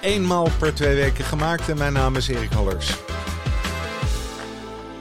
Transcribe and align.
eenmaal 0.00 0.48
per 0.58 0.74
twee 0.74 0.94
weken 0.94 1.24
gemaakt 1.24 1.68
en 1.68 1.78
mijn 1.78 1.92
naam 1.92 2.16
is 2.16 2.28
Erik 2.28 2.52
Hallers. 2.52 2.94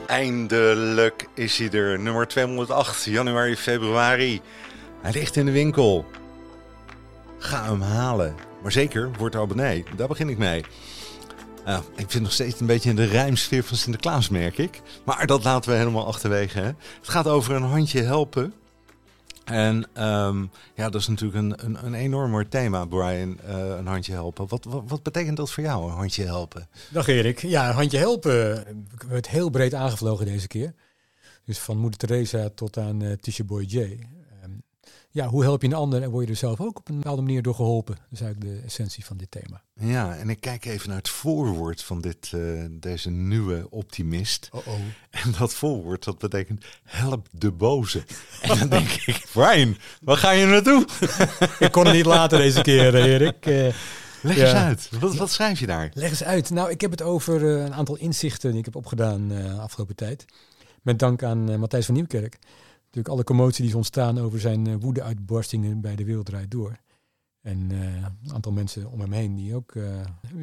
Eindelijk 0.07 1.27
is 1.33 1.57
hij 1.57 1.71
er, 1.71 1.99
nummer 1.99 2.27
208, 2.27 3.03
januari, 3.03 3.55
februari. 3.55 4.41
Hij 5.01 5.11
ligt 5.11 5.35
in 5.35 5.45
de 5.45 5.51
winkel. 5.51 6.05
Ga 7.37 7.63
hem 7.63 7.81
halen. 7.81 8.35
Maar 8.61 8.71
zeker, 8.71 9.09
word 9.17 9.35
abonnee. 9.35 9.83
Daar 9.95 10.07
begin 10.07 10.29
ik 10.29 10.37
mee. 10.37 10.63
Nou, 11.65 11.83
ik 11.95 12.05
vind 12.09 12.23
nog 12.23 12.31
steeds 12.31 12.59
een 12.59 12.65
beetje 12.65 12.89
in 12.89 12.95
de 12.95 13.05
rijmsfeer 13.05 13.63
van 13.63 13.77
Sinterklaas, 13.77 14.29
merk 14.29 14.57
ik. 14.57 14.81
Maar 15.03 15.25
dat 15.25 15.43
laten 15.43 15.71
we 15.71 15.77
helemaal 15.77 16.07
achterwege. 16.07 16.59
Hè? 16.59 16.65
Het 16.65 17.09
gaat 17.09 17.27
over 17.27 17.55
een 17.55 17.63
handje 17.63 18.01
helpen. 18.01 18.53
En 19.47 19.85
ehm, 19.93 20.45
ja, 20.75 20.89
dat 20.89 21.01
is 21.01 21.07
natuurlijk 21.07 21.37
een, 21.37 21.83
een, 21.85 22.03
een 22.03 22.49
thema, 22.49 22.85
Brian, 22.85 23.39
uh, 23.47 23.77
een 23.77 23.87
handje 23.87 24.13
helpen. 24.13 24.47
Wat, 24.47 24.65
wat, 24.87 25.03
betekent 25.03 25.37
dat 25.37 25.51
voor 25.51 25.63
jou, 25.63 25.89
een 25.89 25.95
handje 25.95 26.23
helpen? 26.23 26.67
Dag 26.89 27.07
Erik. 27.07 27.41
Ja, 27.41 27.69
een 27.69 27.75
handje 27.75 27.97
helpen 27.97 28.65
werd 29.07 29.29
heel 29.29 29.49
breed 29.49 29.73
aangevlogen 29.73 30.25
deze 30.25 30.47
keer. 30.47 30.73
Dus 31.45 31.59
van 31.59 31.77
moeder 31.77 31.99
Teresa 31.99 32.49
tot 32.55 32.77
aan 32.77 33.03
uh, 33.03 33.13
Tisha 33.13 33.43
Boy 33.43 33.63
J 33.63 33.99
ja, 35.17 35.27
hoe 35.27 35.43
help 35.43 35.61
je 35.61 35.67
een 35.67 35.73
ander 35.73 36.03
en 36.03 36.09
word 36.09 36.25
je 36.25 36.31
er 36.31 36.37
zelf 36.37 36.61
ook 36.61 36.77
op 36.77 36.89
een 36.89 36.95
bepaalde 36.95 37.21
manier 37.21 37.41
door 37.41 37.55
geholpen? 37.55 37.95
Dat 37.95 38.05
is 38.11 38.21
eigenlijk 38.21 38.55
de 38.55 38.65
essentie 38.65 39.05
van 39.05 39.17
dit 39.17 39.31
thema. 39.31 39.61
Ja, 39.73 40.15
en 40.15 40.29
ik 40.29 40.39
kijk 40.39 40.65
even 40.65 40.89
naar 40.89 40.97
het 40.97 41.09
voorwoord 41.09 41.83
van 41.83 42.01
dit, 42.01 42.31
uh, 42.35 42.65
deze 42.71 43.09
nieuwe 43.09 43.67
optimist. 43.69 44.49
Oh, 44.51 44.67
oh. 44.67 44.73
En 45.09 45.33
dat 45.39 45.53
voorwoord, 45.53 46.03
dat 46.03 46.17
betekent 46.17 46.65
help 46.83 47.27
de 47.31 47.51
boze. 47.51 48.03
en 48.41 48.57
dan 48.59 48.69
denk 48.69 48.89
ik, 48.89 49.27
Brian, 49.33 49.77
waar 50.01 50.17
ga 50.17 50.31
je 50.31 50.45
naartoe? 50.45 50.85
ik 51.59 51.71
kon 51.71 51.85
het 51.85 51.95
niet 51.95 52.05
laten 52.05 52.37
deze 52.37 52.61
keer, 52.61 52.95
Erik. 52.95 53.45
Uh, 53.45 53.73
Leg 54.21 54.35
ja. 54.35 54.43
eens 54.43 54.53
uit. 54.53 54.89
Wat, 54.99 55.15
wat, 55.15 55.31
schrijf 55.31 55.59
je 55.59 55.67
daar? 55.67 55.91
Leg 55.93 56.09
eens 56.09 56.23
uit. 56.23 56.49
Nou, 56.49 56.69
ik 56.69 56.81
heb 56.81 56.91
het 56.91 57.01
over 57.01 57.41
uh, 57.41 57.63
een 57.63 57.73
aantal 57.73 57.95
inzichten 57.95 58.49
die 58.49 58.59
ik 58.59 58.65
heb 58.65 58.75
opgedaan 58.75 59.27
de 59.27 59.51
afgelopen 59.51 59.95
tijd. 59.95 60.25
Met 60.81 60.99
dank 60.99 61.23
aan 61.23 61.59
Matthijs 61.59 61.85
van 61.85 61.95
Nieuwkerk 61.95 62.39
natuurlijk 62.87 63.07
alle 63.07 63.23
commotie 63.23 63.61
die 63.61 63.69
is 63.69 63.75
ontstaan 63.75 64.19
over 64.19 64.39
zijn 64.39 64.67
uh, 64.67 64.75
woede-uitbarstingen 64.79 65.81
bij 65.81 65.95
de 65.95 66.05
Wereld 66.05 66.31
Door. 66.51 66.79
En 67.41 67.69
uh, 67.71 67.95
een 68.23 68.33
aantal 68.33 68.51
mensen 68.51 68.91
om 68.91 68.99
hem 68.99 69.11
heen 69.11 69.35
die 69.35 69.55
ook 69.55 69.73
uh, 69.73 70.01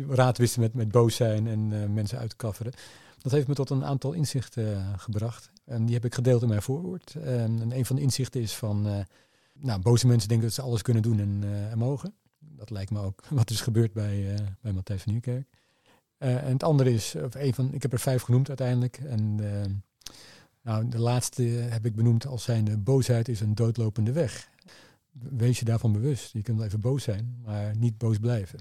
raad 0.08 0.38
wisten 0.38 0.60
met, 0.60 0.74
met 0.74 0.90
boos 0.90 1.16
zijn 1.16 1.46
en 1.46 1.92
mensen 1.92 2.18
uitkafferen. 2.18 2.72
Dat 3.18 3.32
heeft 3.32 3.46
me 3.46 3.54
tot 3.54 3.70
een 3.70 3.84
aantal 3.84 4.12
inzichten 4.12 4.98
gebracht. 4.98 5.50
En 5.64 5.84
die 5.84 5.94
heb 5.94 6.04
ik 6.04 6.14
gedeeld 6.14 6.42
in 6.42 6.48
mijn 6.48 6.62
voorwoord. 6.62 7.14
en 7.14 7.76
een 7.76 7.86
van 7.86 7.96
de 7.96 8.02
inzichten 8.02 8.40
is 8.40 8.54
van, 8.54 9.06
nou, 9.52 9.80
boze 9.80 10.06
mensen 10.06 10.28
denken 10.28 10.46
dat 10.46 10.56
ze 10.56 10.62
alles 10.62 10.82
kunnen 10.82 11.02
doen 11.02 11.20
en, 11.20 11.44
en 11.70 11.78
mogen. 11.78 12.14
Dat 12.38 12.70
lijkt 12.70 12.90
me 12.90 13.00
ook 13.00 13.22
wat 13.30 13.50
is 13.50 13.60
gebeurd 13.60 13.92
bij, 13.92 14.34
bij 14.60 14.72
Matthijs 14.72 15.02
van 15.02 15.12
Nieuwkerk. 15.12 15.48
en 16.18 16.52
het 16.52 16.62
andere 16.62 16.92
is, 16.92 17.14
of 17.14 17.34
een 17.34 17.54
van, 17.54 17.72
ik 17.72 17.82
heb 17.82 17.92
er 17.92 18.00
vijf 18.00 18.22
genoemd 18.22 18.48
uiteindelijk. 18.48 18.96
En 18.96 19.40
nou, 20.64 20.89
de 20.89 20.98
laatste 20.98 21.42
heb 21.42 21.86
ik 21.86 21.95
benoemd 21.95 22.27
als 22.27 22.42
zijnde 22.42 22.77
boosheid 22.77 23.29
is 23.29 23.41
een 23.41 23.55
doodlopende 23.55 24.13
weg. 24.13 24.48
Wees 25.13 25.58
je 25.58 25.64
daarvan 25.64 25.92
bewust. 25.92 26.33
Je 26.33 26.42
kunt 26.42 26.57
wel 26.57 26.67
even 26.67 26.80
boos 26.80 27.02
zijn, 27.02 27.41
maar 27.45 27.77
niet 27.77 27.98
boos 27.98 28.19
blijven. 28.19 28.58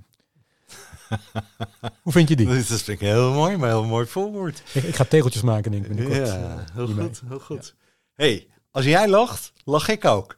Hoe 2.04 2.12
vind 2.12 2.30
je 2.30 2.36
die? 2.36 2.48
Dat 2.48 2.66
vind 2.66 2.88
ik 2.88 3.00
heel 3.00 3.34
mooi, 3.34 3.58
maar 3.58 3.70
heel 3.70 3.86
mooi 3.86 4.06
voorwoord. 4.06 4.64
Ik, 4.74 4.84
ik 4.84 4.96
ga 4.96 5.04
tegeltjes 5.04 5.42
maken, 5.42 5.72
denk 5.72 5.86
ik 5.86 5.96
binnenkort. 5.96 6.28
Ja, 6.28 6.66
heel 6.74 6.88
goed, 6.88 7.22
heel 7.28 7.40
goed. 7.40 7.76
hey, 8.14 8.48
als 8.72 8.86
jij 8.86 9.08
lacht, 9.08 9.54
lach 9.64 9.88
ik 9.88 10.06
ook. 10.06 10.38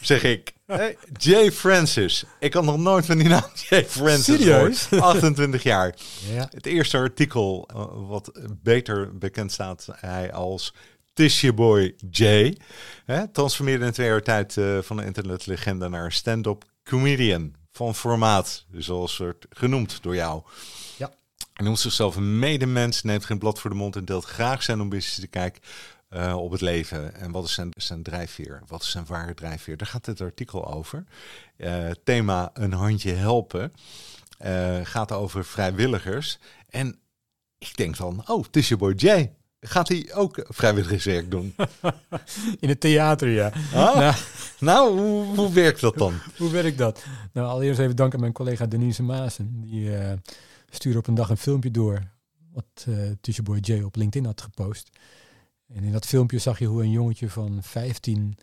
Zeg 0.00 0.22
ik. 0.22 0.52
Hey, 0.66 0.96
Jay 1.12 1.52
Francis. 1.52 2.24
Ik 2.40 2.54
had 2.54 2.64
nog 2.64 2.78
nooit 2.78 3.06
van 3.06 3.18
die 3.18 3.28
naam 3.28 3.50
Jay 3.68 3.84
Francis 3.84 4.24
Serieus? 4.24 4.90
28 4.90 5.62
jaar. 5.72 5.94
Ja. 6.32 6.48
Het 6.50 6.66
eerste 6.66 6.96
artikel 6.96 7.68
uh, 7.74 8.08
wat 8.08 8.32
beter 8.62 9.18
bekend 9.18 9.52
staat 9.52 9.88
hij 9.96 10.32
als 10.32 10.74
Tisha 11.14 11.52
Boy 11.52 11.94
J. 12.10 12.52
Hè, 13.04 13.28
transformeerde 13.28 13.84
in 13.84 13.92
twee 13.92 14.06
jaar 14.06 14.22
tijd 14.22 14.56
uh, 14.56 14.78
van 14.82 14.98
een 14.98 15.04
internetlegende 15.04 15.88
naar 15.88 16.04
een 16.04 16.12
stand-up 16.12 16.64
comedian 16.84 17.54
van 17.72 17.94
formaat, 17.94 18.64
zoals 18.72 19.18
het 19.18 19.46
genoemd 19.50 20.02
door 20.02 20.14
jou. 20.14 20.42
Ja. 20.96 21.12
Hij 21.52 21.64
noemt 21.66 21.78
zichzelf 21.78 22.16
een 22.16 22.38
medemens, 22.38 23.02
neemt 23.02 23.24
geen 23.24 23.38
blad 23.38 23.60
voor 23.60 23.70
de 23.70 23.76
mond 23.76 23.96
en 23.96 24.04
deelt 24.04 24.24
graag 24.24 24.62
zijn 24.62 24.80
ambities 24.80 25.14
te 25.14 25.26
kijken 25.26 25.62
uh, 26.10 26.36
op 26.36 26.50
het 26.50 26.60
leven. 26.60 27.14
En 27.14 27.30
wat 27.30 27.44
is 27.44 27.54
zijn, 27.54 27.70
zijn 27.76 28.02
drijfveer? 28.02 28.62
Wat 28.66 28.82
is 28.82 28.90
zijn 28.90 29.06
ware 29.06 29.34
drijfveer? 29.34 29.76
Daar 29.76 29.88
gaat 29.88 30.06
het 30.06 30.20
artikel 30.20 30.72
over. 30.72 31.04
Uh, 31.56 31.90
thema 32.04 32.50
een 32.52 32.72
handje 32.72 33.12
helpen. 33.12 33.72
Gaat 34.82 35.12
over 35.12 35.44
vrijwilligers. 35.44 36.38
En 36.68 36.98
ik 37.58 37.76
denk 37.76 37.96
dan, 37.96 38.22
oh, 38.26 38.44
het 38.44 38.56
is 38.56 38.68
je 38.68 38.76
boy 38.76 38.92
Jay. 38.96 39.32
Gaat 39.66 39.88
hij 39.88 40.14
ook 40.14 40.46
vrijwilligerswerk 40.48 41.30
doen? 41.30 41.54
In 42.60 42.68
het 42.68 42.80
theater, 42.80 43.28
ja. 43.28 43.52
Ah, 43.74 43.96
nou, 43.96 44.14
nou 44.58 45.00
hoe, 45.00 45.36
hoe, 45.36 45.52
werkt 45.52 45.80
dat 45.80 45.98
dan? 45.98 46.14
hoe 46.38 46.50
werkt 46.50 46.78
dat? 46.78 47.04
Nou, 47.32 47.48
allereerst 47.48 47.80
even 47.80 47.96
dank 47.96 48.14
aan 48.14 48.20
mijn 48.20 48.32
collega 48.32 48.66
Denise 48.66 49.02
Maasen. 49.02 49.60
Die 49.60 49.90
uh, 49.90 50.12
stuurde 50.70 50.98
op 50.98 51.06
een 51.06 51.14
dag 51.14 51.30
een 51.30 51.36
filmpje 51.36 51.70
door 51.70 52.02
wat 52.52 52.84
uh, 52.88 52.96
Tisha 53.20 53.42
Boy 53.42 53.58
J 53.60 53.82
op 53.82 53.96
LinkedIn 53.96 54.26
had 54.26 54.40
gepost. 54.40 54.88
En 55.66 55.84
in 55.84 55.92
dat 55.92 56.06
filmpje 56.06 56.38
zag 56.38 56.58
je 56.58 56.66
hoe 56.66 56.82
een 56.82 56.90
jongetje 56.90 57.28
van 57.28 57.58
15 57.62 58.38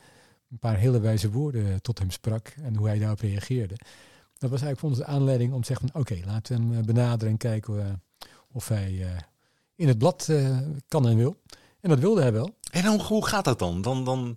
een 0.52 0.60
paar 0.60 0.78
hele 0.78 1.00
wijze 1.00 1.32
woorden 1.32 1.82
tot 1.82 2.00
hem 2.00 2.12
sprak 2.12 2.48
en 2.48 2.76
hoe 2.76 2.88
hij 2.88 3.00
daarop 3.00 3.20
reageerde. 3.20 3.76
Dat 4.38 4.50
was 4.50 4.62
eigenlijk 4.62 4.80
voor 4.80 4.90
ons 4.90 4.98
de 4.98 5.06
aanleiding 5.06 5.54
om 5.54 5.62
te 5.62 5.68
zeggen 5.68 5.90
oké, 5.94 6.20
laten 6.26 6.58
we 6.58 6.64
hem 6.64 6.78
eh, 6.78 6.86
benaderen 6.86 7.32
en 7.32 7.38
kijken 7.38 8.02
of 8.52 8.68
hij 8.68 9.06
in 9.82 9.88
het 9.88 9.98
blad 9.98 10.28
uh, 10.30 10.58
kan 10.88 11.08
en 11.08 11.18
wil. 11.18 11.36
En 11.82 11.90
dat 11.90 12.00
wilde 12.00 12.22
hij 12.22 12.34
wel. 12.34 12.56
En 12.72 12.84
dan, 12.84 13.00
hoe 13.00 13.26
gaat 13.26 13.46
dat 13.46 13.60
dan? 13.60 13.82
Dan, 13.82 14.06
dan? 14.06 14.36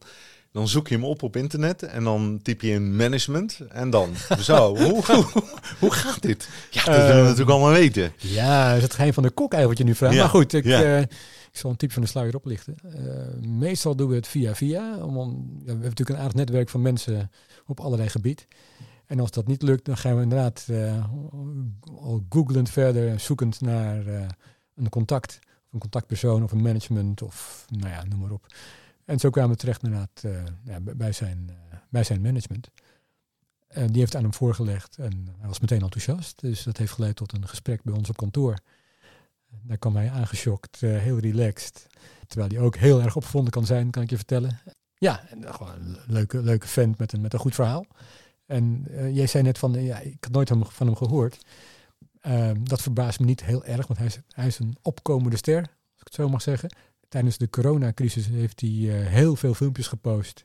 dan 0.53 0.69
zoek 0.69 0.89
je 0.89 0.95
hem 0.95 1.05
op 1.05 1.23
op 1.23 1.37
internet 1.37 1.83
en 1.83 2.05
dan 2.05 2.41
typ 2.43 2.61
je 2.61 2.71
in 2.71 2.97
management 2.97 3.61
en 3.69 3.91
dan 3.91 4.15
zo. 4.41 4.77
hoe, 4.77 5.05
hoe, 5.05 5.27
hoe, 5.79 5.91
gaat 5.91 6.23
dit? 6.23 6.49
Ja, 6.71 6.85
dat 6.85 6.95
uh, 6.95 7.01
willen 7.01 7.17
we 7.17 7.23
natuurlijk 7.23 7.51
allemaal 7.51 7.71
weten. 7.71 8.13
Ja, 8.17 8.73
is 8.73 8.83
het 8.83 8.95
geen 8.95 9.15
van 9.15 9.23
de 9.23 9.31
kok 9.31 9.53
eigenlijk 9.53 9.69
wat 9.69 9.79
je 9.79 9.85
nu 9.85 9.95
vraagt. 9.95 10.15
Ja. 10.15 10.21
Maar 10.21 10.31
goed, 10.31 10.53
ik, 10.53 10.65
ja. 10.65 10.83
uh, 10.83 11.01
ik 11.01 11.09
zal 11.53 11.71
een 11.71 11.77
type 11.77 11.93
van 11.93 12.03
de 12.03 12.09
sluier 12.09 12.35
oplichten. 12.35 12.75
Uh, 12.85 13.49
meestal 13.49 13.97
doen 13.97 14.09
we 14.09 14.15
het 14.15 14.27
via 14.27 14.55
via. 14.55 14.97
Om, 14.97 15.19
om, 15.19 15.29
ja, 15.31 15.65
we 15.65 15.71
hebben 15.71 15.89
natuurlijk 15.89 16.19
een 16.19 16.25
aardig 16.25 16.35
netwerk 16.37 16.69
van 16.69 16.83
mensen 16.83 17.31
op 17.67 17.81
allerlei 17.81 18.09
gebied. 18.09 18.47
En 19.07 19.21
als 19.21 19.31
dat 19.31 19.47
niet 19.47 19.63
lukt, 19.63 19.85
dan 19.85 19.97
gaan 19.97 20.17
we 20.17 20.23
inderdaad 20.23 20.67
al 22.01 22.25
googlend 22.29 22.71
verder, 22.71 23.21
zoekend 23.21 23.61
naar 23.61 24.27
een 24.75 24.89
contact, 24.89 25.39
of 25.67 25.73
een 25.73 25.79
contactpersoon 25.79 26.43
of 26.43 26.53
een 26.53 26.63
management 26.63 27.23
of 27.23 27.67
nou 27.69 27.91
ja, 27.91 28.05
noem 28.05 28.21
maar 28.21 28.31
op. 28.31 28.47
En 29.05 29.19
zo 29.19 29.31
kwamen 29.31 29.51
we 29.51 29.57
terecht 29.57 29.83
uh, 29.85 30.43
ja, 30.65 30.81
bij, 30.81 31.13
zijn, 31.13 31.47
uh, 31.51 31.79
bij 31.89 32.05
zijn 32.05 32.21
management. 32.21 32.71
En 33.69 33.87
die 33.87 34.01
heeft 34.01 34.17
aan 34.17 34.23
hem 34.23 34.35
voorgelegd 34.35 34.97
en 34.99 35.29
hij 35.39 35.49
was 35.49 35.61
meteen 35.61 35.83
enthousiast. 35.83 36.41
Dus 36.41 36.63
dat 36.63 36.77
heeft 36.77 36.93
geleid 36.93 37.17
tot 37.17 37.33
een 37.33 37.49
gesprek 37.49 37.83
bij 37.83 37.95
ons 37.95 38.09
op 38.09 38.17
kantoor. 38.17 38.59
Daar 39.63 39.79
kwam 39.79 39.97
hij 39.97 40.11
aangeschokt, 40.11 40.83
uh, 40.83 40.99
heel 40.99 41.19
relaxed. 41.19 41.87
Terwijl 42.27 42.51
hij 42.51 42.61
ook 42.61 42.77
heel 42.77 43.03
erg 43.03 43.17
opgevonden 43.17 43.53
kan 43.53 43.67
zijn, 43.67 43.91
kan 43.91 44.03
ik 44.03 44.11
je 44.11 44.17
vertellen. 44.17 44.61
Ja, 44.95 45.29
en, 45.29 45.55
gewoon 45.55 45.75
een 45.75 45.99
leuke, 46.07 46.43
leuke 46.43 46.69
vent 46.69 46.99
met 46.99 47.13
een, 47.13 47.21
met 47.21 47.33
een 47.33 47.39
goed 47.39 47.55
verhaal. 47.55 47.87
En 48.47 48.87
jij 49.13 49.27
zei 49.27 49.45
net 49.45 49.59
van, 49.59 49.73
ja, 49.73 49.99
ik 49.99 50.17
had 50.21 50.33
nooit 50.33 50.49
van 50.49 50.87
hem 50.87 50.97
gehoord. 50.97 51.45
Uh, 52.27 52.51
dat 52.63 52.83
verbaast 52.83 53.21
me 53.21 53.27
niet 53.27 53.45
heel 53.45 53.65
erg, 53.65 53.87
want 53.87 53.99
hij 53.99 54.09
is, 54.09 54.19
hij 54.29 54.47
is, 54.47 54.59
een 54.59 54.77
opkomende 54.83 55.37
ster, 55.37 55.59
als 55.61 56.01
ik 56.01 56.05
het 56.05 56.15
zo 56.15 56.29
mag 56.29 56.43
zeggen. 56.43 56.77
Tijdens 57.09 57.39
de 57.39 57.51
coronacrisis 57.51 58.27
heeft 58.27 58.61
hij 58.61 58.71
uh, 58.71 59.07
heel 59.07 59.37
veel 59.37 59.55
filmpjes 59.55 59.87
gepost 59.87 60.43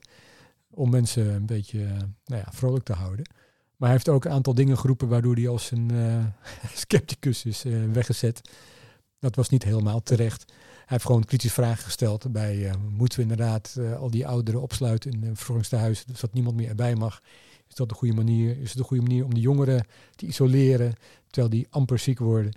om 0.70 0.90
mensen 0.90 1.34
een 1.34 1.46
beetje 1.46 1.78
uh, 1.78 1.90
nou 2.24 2.42
ja, 2.44 2.46
vrolijk 2.50 2.84
te 2.84 2.92
houden. 2.92 3.30
Maar 3.76 3.88
hij 3.88 3.90
heeft 3.90 4.08
ook 4.08 4.24
een 4.24 4.30
aantal 4.30 4.54
dingen 4.54 4.78
geroepen 4.78 5.08
waardoor 5.08 5.34
hij 5.34 5.48
als 5.48 5.70
een 5.70 5.90
eh, 5.90 6.70
scepticus 6.82 7.44
is 7.44 7.62
weggezet. 7.92 8.40
Dat 9.18 9.36
was 9.36 9.48
niet 9.48 9.62
helemaal 9.62 10.02
terecht. 10.02 10.44
Hij 10.46 10.84
heeft 10.86 11.04
gewoon 11.04 11.24
kritische 11.24 11.54
vragen 11.54 11.84
gesteld 11.84 12.32
bij 12.32 12.74
moeten 12.88 13.18
we 13.18 13.30
inderdaad 13.30 13.76
al 13.98 14.10
die 14.10 14.26
ouderen 14.26 14.62
opsluiten 14.62 15.10
in 15.10 15.24
een 15.24 15.36
verzorgingstehuis, 15.36 16.04
zodat 16.12 16.32
niemand 16.32 16.56
meer 16.56 16.68
erbij 16.68 16.94
mag. 16.94 17.22
Is 17.70 17.76
dat 17.76 17.88
de 17.88 17.94
goede 17.94 18.14
manier? 18.14 18.58
Is 18.60 18.68
het 18.68 18.78
de 18.78 18.84
goede 18.84 19.02
manier 19.02 19.24
om 19.24 19.34
de 19.34 19.40
jongeren 19.40 19.86
te 20.16 20.26
isoleren 20.26 20.94
terwijl 21.26 21.52
die 21.52 21.66
amper 21.70 21.98
ziek 21.98 22.18
worden? 22.18 22.52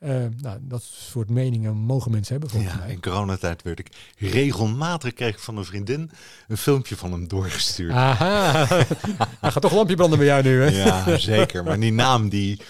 Uh, 0.00 0.24
nou, 0.40 0.58
dat 0.60 0.82
soort 0.82 1.30
meningen 1.30 1.76
mogen 1.76 2.10
mensen 2.10 2.32
hebben 2.32 2.50
volgens 2.50 2.72
ja, 2.72 2.78
mij. 2.78 2.90
In 2.90 3.00
coronatijd 3.00 3.62
werd 3.62 3.78
ik 3.78 3.88
regelmatig 4.18 5.12
kreeg 5.12 5.40
van 5.40 5.56
een 5.56 5.64
vriendin 5.64 6.10
een 6.48 6.56
filmpje 6.56 6.96
van 6.96 7.12
hem 7.12 7.28
doorgestuurd. 7.28 7.92
Aha, 7.92 8.66
hij 9.40 9.50
gaat 9.50 9.62
toch 9.62 9.70
een 9.70 9.76
lampje 9.76 9.96
branden 9.96 10.18
bij 10.18 10.26
jou 10.26 10.42
nu, 10.42 10.62
hè? 10.62 10.84
Ja, 10.84 11.18
zeker. 11.18 11.64
Maar 11.64 11.80
die 11.80 11.92
naam 11.92 12.28
die 12.28 12.60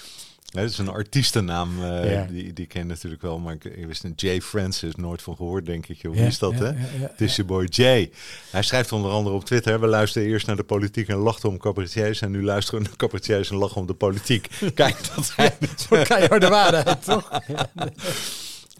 dat 0.48 0.70
is 0.70 0.78
een 0.78 0.88
artiestennaam, 0.88 1.82
uh, 1.82 2.20
die, 2.28 2.52
die 2.52 2.66
ken 2.66 2.80
je 2.80 2.86
natuurlijk 2.86 3.22
wel, 3.22 3.38
maar 3.38 3.54
ik, 3.54 3.86
wist 3.86 4.04
een 4.04 4.12
Jay 4.16 4.40
Francis, 4.40 4.94
nooit 4.94 5.22
van 5.22 5.36
gehoord 5.36 5.66
denk 5.66 5.86
ik. 5.86 6.02
Wie 6.02 6.26
is 6.26 6.38
dat, 6.38 6.52
hè? 6.52 6.72
Het 6.74 7.20
is 7.20 7.36
je 7.36 7.44
boy 7.44 7.66
Jay. 7.70 8.10
Hij 8.50 8.62
schrijft 8.62 8.92
onder 8.92 9.10
andere 9.10 9.36
op 9.36 9.44
Twitter, 9.44 9.80
we 9.80 9.86
luisteren 9.86 10.28
eerst 10.28 10.46
naar 10.46 10.56
de 10.56 10.62
politiek 10.62 11.08
en 11.08 11.16
lachten 11.16 11.48
om 11.48 11.58
cabaretiers 11.58 12.20
en 12.20 12.30
nu 12.30 12.44
luisteren 12.44 12.80
we 12.80 12.86
naar 12.86 12.96
cabaretiers 12.96 13.50
en 13.50 13.56
lachen 13.56 13.76
om 13.76 13.86
de 13.86 13.94
politiek. 13.94 14.48
Kijk, 14.74 15.14
dat 15.14 15.32
zijn... 15.36 15.52
Zo 15.88 16.02
keihard 16.02 16.40
de 16.40 16.48
waarheid, 16.48 17.04
toch? 17.04 17.30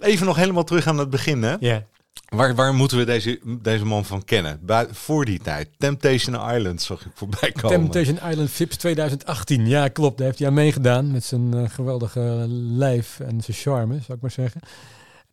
Even 0.00 0.26
nog 0.26 0.36
helemaal 0.36 0.64
terug 0.64 0.86
aan 0.86 0.98
het 0.98 1.10
begin, 1.10 1.42
hè? 1.42 1.56
Ja. 1.60 1.86
Waar, 2.28 2.54
waar 2.54 2.74
moeten 2.74 2.98
we 2.98 3.04
deze, 3.04 3.40
deze 3.62 3.84
man 3.84 4.04
van 4.04 4.24
kennen? 4.24 4.60
voor 4.90 5.24
die 5.24 5.38
tijd. 5.38 5.68
Temptation 5.78 6.54
Island 6.54 6.82
zag 6.82 7.06
ik 7.06 7.12
voorbij 7.14 7.52
komen. 7.52 7.90
Temptation 7.90 8.30
Island 8.30 8.50
Vips 8.50 8.76
2018. 8.76 9.66
Ja, 9.66 9.88
klopt. 9.88 10.16
Daar 10.16 10.26
heeft 10.26 10.38
hij 10.38 10.48
aan 10.48 10.54
meegedaan. 10.54 11.10
Met 11.10 11.24
zijn 11.24 11.54
uh, 11.54 11.68
geweldige 11.68 12.44
lijf 12.48 13.20
en 13.20 13.40
zijn 13.40 13.56
charme, 13.56 13.94
zou 14.00 14.12
ik 14.12 14.20
maar 14.20 14.30
zeggen. 14.30 14.60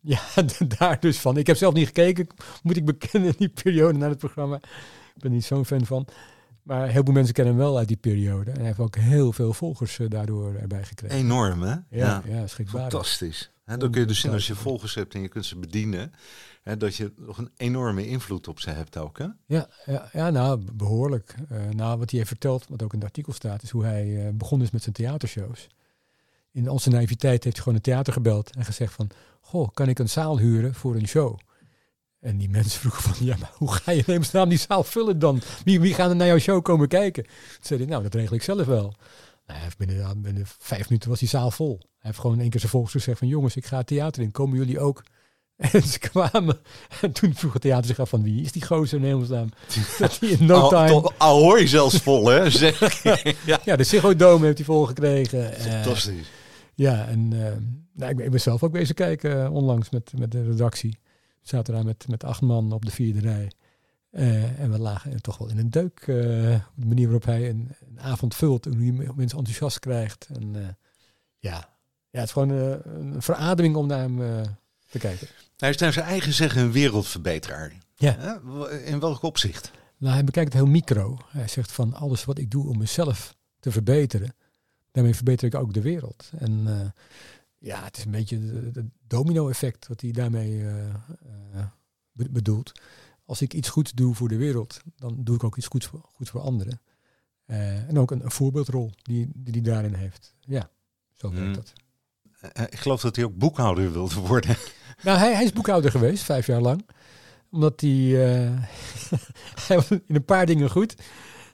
Ja, 0.00 0.20
daar 0.78 1.00
dus 1.00 1.18
van. 1.18 1.36
Ik 1.36 1.46
heb 1.46 1.56
zelf 1.56 1.74
niet 1.74 1.86
gekeken, 1.86 2.26
moet 2.62 2.76
ik 2.76 2.84
bekennen, 2.84 3.28
in 3.28 3.34
die 3.38 3.48
periode 3.62 3.98
naar 3.98 4.08
het 4.08 4.18
programma. 4.18 4.56
Ik 5.14 5.22
ben 5.22 5.32
niet 5.32 5.44
zo'n 5.44 5.64
fan 5.64 5.86
van. 5.86 6.06
Maar 6.62 6.88
heel 6.88 7.04
veel 7.04 7.12
mensen 7.12 7.34
kennen 7.34 7.54
hem 7.54 7.62
wel 7.62 7.78
uit 7.78 7.88
die 7.88 7.96
periode. 7.96 8.50
En 8.50 8.56
hij 8.56 8.66
heeft 8.66 8.78
ook 8.78 8.96
heel 8.96 9.32
veel 9.32 9.52
volgers 9.52 9.98
uh, 9.98 10.10
daardoor 10.10 10.54
erbij 10.54 10.84
gekregen. 10.84 11.16
Enorm, 11.16 11.62
hè? 11.62 11.68
Ja, 11.68 11.82
ja, 11.90 12.22
ja 12.28 12.46
schrikbaar. 12.46 12.80
Fantastisch. 12.80 13.50
He, 13.64 13.76
dan 13.76 13.90
kun 13.90 14.00
je 14.00 14.06
dus 14.06 14.20
zien 14.20 14.32
als 14.32 14.46
je 14.46 14.54
volgers 14.54 14.94
hebt 14.94 15.14
en 15.14 15.20
je 15.20 15.28
kunt 15.28 15.44
ze 15.44 15.56
bedienen, 15.56 16.12
hè, 16.66 16.76
dat 16.76 16.96
je 16.96 17.12
nog 17.16 17.38
een 17.38 17.50
enorme 17.56 18.06
invloed 18.06 18.48
op 18.48 18.60
ze 18.60 18.70
hebt 18.70 18.96
ook. 18.96 19.18
Hè? 19.18 19.26
Ja, 19.46 19.68
ja, 19.84 20.08
ja, 20.12 20.30
nou 20.30 20.60
behoorlijk. 20.72 21.34
Uh, 21.52 21.68
nou, 21.68 21.98
wat 21.98 22.10
hij 22.10 22.18
heeft 22.18 22.30
verteld, 22.30 22.66
wat 22.68 22.82
ook 22.82 22.92
in 22.92 22.98
het 22.98 23.08
artikel 23.08 23.32
staat, 23.32 23.62
is 23.62 23.70
hoe 23.70 23.84
hij 23.84 24.06
uh, 24.06 24.28
begonnen 24.32 24.66
is 24.66 24.72
met 24.72 24.82
zijn 24.82 24.94
theatershows. 24.94 25.68
In 26.50 26.70
onze 26.70 26.90
naïviteit 26.90 27.44
heeft 27.44 27.56
hij 27.56 27.64
gewoon 27.64 27.74
een 27.74 27.80
theater 27.80 28.12
gebeld 28.12 28.56
en 28.56 28.64
gezegd 28.64 28.92
van, 28.92 29.10
goh, 29.40 29.68
kan 29.74 29.88
ik 29.88 29.98
een 29.98 30.08
zaal 30.08 30.38
huren 30.38 30.74
voor 30.74 30.94
een 30.94 31.08
show? 31.08 31.38
En 32.20 32.36
die 32.36 32.48
mensen 32.48 32.80
vroegen 32.80 33.02
van, 33.02 33.26
ja, 33.26 33.36
maar 33.36 33.52
hoe 33.54 33.72
ga 33.72 33.90
je 33.90 34.04
in 34.06 34.48
die 34.48 34.58
zaal 34.58 34.84
vullen 34.84 35.18
dan? 35.18 35.40
Wie, 35.64 35.80
wie 35.80 35.94
gaan 35.94 36.10
er 36.10 36.16
naar 36.16 36.26
jouw 36.26 36.38
show 36.38 36.62
komen 36.62 36.88
kijken? 36.88 37.24
Toen 37.24 37.32
zei 37.60 37.80
hij, 37.80 37.88
nou, 37.88 38.02
dat 38.02 38.14
regel 38.14 38.36
ik 38.36 38.42
zelf 38.42 38.66
wel. 38.66 38.94
Nou, 39.46 39.60
binnen, 39.78 40.22
binnen 40.22 40.44
vijf 40.46 40.88
minuten 40.88 41.10
was 41.10 41.18
die 41.18 41.28
zaal 41.28 41.50
vol. 41.50 41.78
Hij 41.78 41.88
heeft 41.98 42.18
gewoon 42.18 42.40
één 42.40 42.50
keer 42.50 42.60
zijn 42.60 42.72
volgers 42.72 42.92
gezegd 42.92 43.18
van, 43.18 43.28
jongens, 43.28 43.56
ik 43.56 43.66
ga 43.66 43.76
het 43.76 43.86
theater 43.86 44.22
in, 44.22 44.30
komen 44.30 44.56
jullie 44.56 44.80
ook? 44.80 45.02
En 45.56 45.82
ze 45.92 45.98
kwamen. 45.98 46.58
En 47.00 47.12
toen 47.12 47.34
vroeg 47.34 47.52
het 47.52 47.62
theater 47.62 47.86
zich 47.86 47.98
af 47.98 48.08
van 48.08 48.22
wie 48.22 48.42
is 48.42 48.52
die 48.52 48.64
gozer 48.64 48.98
in 48.98 49.04
hemelsnaam? 49.04 49.48
Dat 49.98 50.18
hij 50.18 50.28
in 50.28 50.46
no 50.46 50.68
time... 50.68 51.12
Al, 51.16 51.56
je 51.56 51.66
zelfs 51.66 51.96
vol, 51.96 52.28
hè? 52.28 52.50
Zeg. 52.50 53.02
ja. 53.46 53.60
ja, 53.64 53.76
de 53.76 53.84
Ziggo 53.84 54.16
Dome 54.16 54.44
heeft 54.44 54.56
hij 54.56 54.66
volgekregen. 54.66 55.52
Fantastisch. 55.52 56.14
Uh, 56.14 56.24
ja, 56.74 57.06
en 57.06 57.30
uh, 57.34 57.40
nou, 57.92 58.10
ik, 58.10 58.16
ben, 58.16 58.24
ik, 58.24 58.30
ben, 58.30 58.40
zelf 58.40 58.62
ook 58.62 58.72
bezig 58.72 58.94
kijken 58.94 59.36
uh, 59.36 59.52
onlangs 59.52 59.90
met, 59.90 60.12
met 60.18 60.32
de 60.32 60.44
redactie. 60.44 60.98
We 61.42 61.48
zaten 61.48 61.74
daar 61.74 61.84
met, 61.84 62.08
met 62.08 62.24
acht 62.24 62.40
man 62.40 62.72
op 62.72 62.84
de 62.84 62.90
vierde 62.90 63.20
rij. 63.20 63.50
en 64.56 64.70
we 64.70 64.78
lagen 64.78 65.22
toch 65.22 65.38
wel 65.38 65.50
in 65.50 65.58
een 65.58 65.70
deuk. 65.70 66.02
de 66.06 66.60
manier 66.74 67.04
waarop 67.04 67.24
hij 67.24 67.48
een, 67.48 67.70
een, 67.88 68.00
avond 68.00 68.34
vult 68.34 68.66
en 68.66 68.72
hoe 68.74 68.84
hij 68.84 69.12
mensen 69.16 69.38
enthousiast 69.38 69.78
krijgt. 69.78 70.28
En 70.32 70.76
ja, 71.38 71.68
ja, 72.10 72.20
het 72.20 72.24
is 72.24 72.32
gewoon 72.32 72.50
een 72.50 73.22
verademing 73.22 73.76
om 73.76 73.86
naar 73.86 73.98
hem 73.98 74.20
te 74.98 75.06
kijken. 75.06 75.28
Hij 75.56 75.70
is 75.70 75.76
naar 75.76 75.92
zijn 75.92 76.06
eigen 76.06 76.32
zeggen 76.32 76.62
een 76.62 76.72
wereldverbeteraar. 76.72 77.72
Ja. 77.94 78.40
In 78.84 79.00
welk 79.00 79.22
opzicht? 79.22 79.70
Nou, 79.98 80.14
hij 80.14 80.24
bekijkt 80.24 80.52
het 80.52 80.62
heel 80.62 80.72
micro. 80.72 81.18
Hij 81.28 81.48
zegt 81.48 81.72
van 81.72 81.94
alles 81.94 82.24
wat 82.24 82.38
ik 82.38 82.50
doe 82.50 82.68
om 82.68 82.78
mezelf 82.78 83.36
te 83.60 83.72
verbeteren, 83.72 84.34
daarmee 84.90 85.14
verbeter 85.14 85.46
ik 85.46 85.54
ook 85.54 85.74
de 85.74 85.80
wereld. 85.80 86.30
En 86.38 86.66
uh, 86.66 86.80
ja, 87.58 87.84
het 87.84 87.96
is 87.96 88.04
een 88.04 88.10
beetje 88.10 88.38
het 88.74 88.84
domino-effect 89.06 89.86
wat 89.86 90.00
hij 90.00 90.10
daarmee 90.10 90.50
uh, 90.50 90.94
uh, 91.54 91.64
bedoelt. 92.12 92.72
Als 93.24 93.42
ik 93.42 93.54
iets 93.54 93.68
goeds 93.68 93.92
doe 93.92 94.14
voor 94.14 94.28
de 94.28 94.36
wereld, 94.36 94.80
dan 94.96 95.24
doe 95.24 95.36
ik 95.36 95.44
ook 95.44 95.56
iets 95.56 95.66
goeds 95.66 95.86
voor, 95.86 96.00
goeds 96.14 96.30
voor 96.30 96.40
anderen. 96.40 96.80
en 97.46 97.98
ook 97.98 98.10
een, 98.10 98.24
een 98.24 98.30
voorbeeldrol 98.30 98.92
die, 99.02 99.28
die 99.34 99.52
hij 99.52 99.72
daarin 99.72 99.94
heeft. 99.94 100.34
Ja, 100.40 100.70
zo 101.14 101.30
werkt 101.30 101.46
mm. 101.46 101.54
dat. 101.54 101.72
Ik 102.70 102.78
geloof 102.78 103.00
dat 103.00 103.16
hij 103.16 103.24
ook 103.24 103.36
boekhouder 103.36 103.92
wilde 103.92 104.20
worden. 104.20 104.56
Nou, 105.02 105.18
hij, 105.18 105.44
is 105.44 105.52
boekhouder 105.52 105.90
geweest, 105.90 106.24
vijf 106.24 106.46
jaar 106.46 106.60
lang. 106.60 106.86
Omdat 107.50 107.80
hij, 107.80 107.90
uh, 107.90 108.60
hij 109.68 109.76
was 109.76 109.90
in 109.90 110.02
een 110.06 110.24
paar 110.24 110.46
dingen 110.46 110.70
goed. 110.70 110.94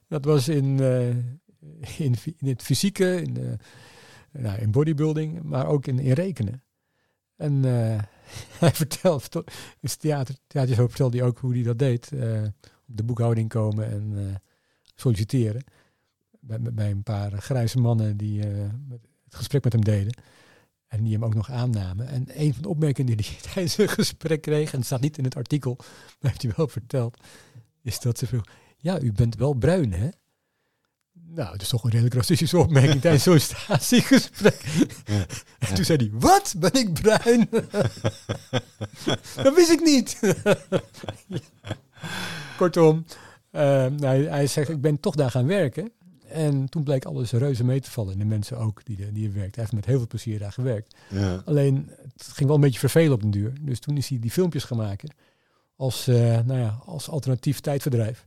Dat 0.08 0.24
was 0.24 0.48
in, 0.48 0.80
uh, 0.80 1.08
in, 1.98 2.14
in, 2.24 2.48
het 2.48 2.62
fysieke, 2.62 3.22
in, 3.22 3.38
uh, 3.38 3.52
nou, 4.32 4.60
in 4.60 4.70
bodybuilding, 4.70 5.42
maar 5.42 5.66
ook 5.66 5.86
in, 5.86 5.98
in 5.98 6.12
rekenen. 6.12 6.62
En 7.36 7.62
hij 8.62 8.72
vertelt, 8.72 9.34
in 9.34 9.42
het 9.80 9.98
theater 9.98 10.36
vertelde 10.74 11.16
hij 11.16 11.26
ook 11.26 11.38
hoe 11.38 11.54
hij 11.54 11.62
dat 11.62 11.78
deed. 11.78 12.12
op 12.88 12.96
de 12.96 13.04
boekhouding 13.04 13.48
komen 13.48 13.90
en 13.90 14.36
solliciteren. 14.94 15.64
Bij, 16.40 16.58
bij 16.60 16.90
een 16.90 17.02
paar 17.02 17.32
grijze 17.32 17.78
mannen 17.78 18.16
die 18.16 18.40
het 18.42 19.34
gesprek 19.34 19.64
met 19.64 19.72
hem 19.72 19.84
deden. 19.84 20.14
En 20.92 21.02
die 21.02 21.12
hem 21.12 21.24
ook 21.24 21.34
nog 21.34 21.50
aannamen. 21.50 22.08
En 22.08 22.24
een 22.34 22.52
van 22.52 22.62
de 22.62 22.68
opmerkingen 22.68 23.16
die 23.16 23.26
hij 23.26 23.36
tijdens 23.52 23.78
een 23.78 23.88
gesprek 23.88 24.42
kreeg, 24.42 24.72
en 24.72 24.78
het 24.78 24.86
staat 24.86 25.00
niet 25.00 25.18
in 25.18 25.24
het 25.24 25.36
artikel, 25.36 25.76
maar 26.20 26.30
heeft 26.30 26.42
hij 26.42 26.52
wel 26.56 26.68
verteld, 26.68 27.16
is 27.82 28.00
dat 28.00 28.18
ze 28.18 28.26
vroeg, 28.26 28.44
ja, 28.76 29.00
u 29.00 29.12
bent 29.12 29.36
wel 29.36 29.52
bruin, 29.52 29.92
hè? 29.92 30.08
Nou, 31.12 31.50
dat 31.50 31.62
is 31.62 31.68
toch 31.68 31.84
een 31.84 31.90
redelijk 31.90 32.14
racistische 32.14 32.58
opmerking 32.58 33.00
tijdens 33.02 33.22
zo'n 33.22 33.38
statiegesprek. 33.38 34.64
Ja, 35.04 35.26
En 35.58 35.74
toen 35.74 35.84
zei 35.84 35.98
hij, 35.98 36.10
wat? 36.12 36.54
Ben 36.58 36.72
ik 36.72 36.92
bruin? 36.92 37.48
dat 39.42 39.54
wist 39.54 39.70
ik 39.70 39.80
niet. 39.80 40.18
Kortom, 42.56 43.04
uh, 43.50 43.86
nou, 43.86 44.24
hij 44.24 44.46
zegt, 44.46 44.68
ik 44.68 44.80
ben 44.80 45.00
toch 45.00 45.14
daar 45.14 45.30
gaan 45.30 45.46
werken. 45.46 45.92
En 46.32 46.69
toen 46.69 46.82
bleek 46.82 47.05
alles 47.05 47.32
reuze 47.32 47.64
mee 47.64 47.81
te 47.81 47.90
vallen. 47.90 48.12
En 48.12 48.19
de 48.19 48.25
mensen 48.25 48.58
ook 48.58 48.84
die, 48.84 49.12
die 49.12 49.26
er 49.29 49.34
werkt. 49.34 49.54
Hij 49.54 49.64
heeft 49.64 49.76
met 49.76 49.87
heel 49.87 49.99
veel 49.99 50.06
plezier 50.06 50.38
daar 50.38 50.52
gewerkt. 50.52 50.97
Ja. 51.11 51.42
Alleen, 51.45 51.90
het 52.12 52.23
ging 52.23 52.47
wel 52.47 52.54
een 52.54 52.62
beetje 52.62 52.78
vervelen 52.78 53.12
op 53.12 53.21
den 53.21 53.30
duur. 53.30 53.52
Dus 53.61 53.80
toen 53.80 53.97
is 53.97 54.09
hij 54.09 54.18
die 54.18 54.30
filmpjes 54.30 54.64
gaan 54.64 54.78
maken. 54.78 55.14
Als, 55.76 56.09
uh, 56.09 56.16
nou 56.16 56.59
ja, 56.59 56.80
als 56.85 57.09
alternatief 57.09 57.61
tijdverdrijf. 57.61 58.25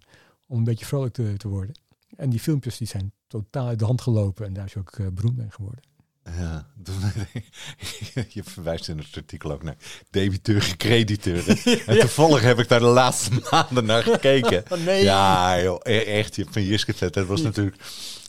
Om 0.48 0.58
een 0.58 0.64
beetje 0.64 0.86
vrolijk 0.86 1.14
te, 1.14 1.34
te 1.38 1.48
worden. 1.48 1.76
En 2.16 2.30
die 2.30 2.40
filmpjes 2.40 2.78
die 2.78 2.88
zijn 2.88 3.12
totaal 3.28 3.68
uit 3.68 3.80
de 3.80 3.86
hand 3.86 4.02
gelopen. 4.02 4.46
En 4.46 4.54
daar 4.54 4.66
is 4.66 4.74
hij 4.74 4.82
ook 4.82 4.98
uh, 4.98 5.08
beroemd 5.08 5.38
mee 5.38 5.52
geworden. 5.52 5.80
Ja, 6.26 6.66
je 8.30 8.44
verwijst 8.44 8.88
in 8.88 8.98
het 8.98 9.08
artikel 9.16 9.52
ook 9.52 9.64
naar 9.64 9.76
debiteuren, 10.10 10.78
crediteuren. 10.78 11.58
En 11.86 12.00
toevallig 12.00 12.42
heb 12.42 12.60
ik 12.60 12.68
daar 12.68 12.80
de 12.80 12.86
laatste 12.86 13.30
maanden 13.52 13.86
naar 13.86 14.04
gekeken. 14.04 14.64
nee. 14.86 15.04
Ja, 15.04 15.62
joh, 15.62 15.80
e- 15.84 15.98
echt, 15.98 16.36
je 16.36 16.42
hebt 16.42 16.54
van 16.54 16.64
Jiske 16.64 16.94
vet. 16.94 17.14
Dat 17.14 17.26
was 17.26 17.42
natuurlijk 17.42 17.78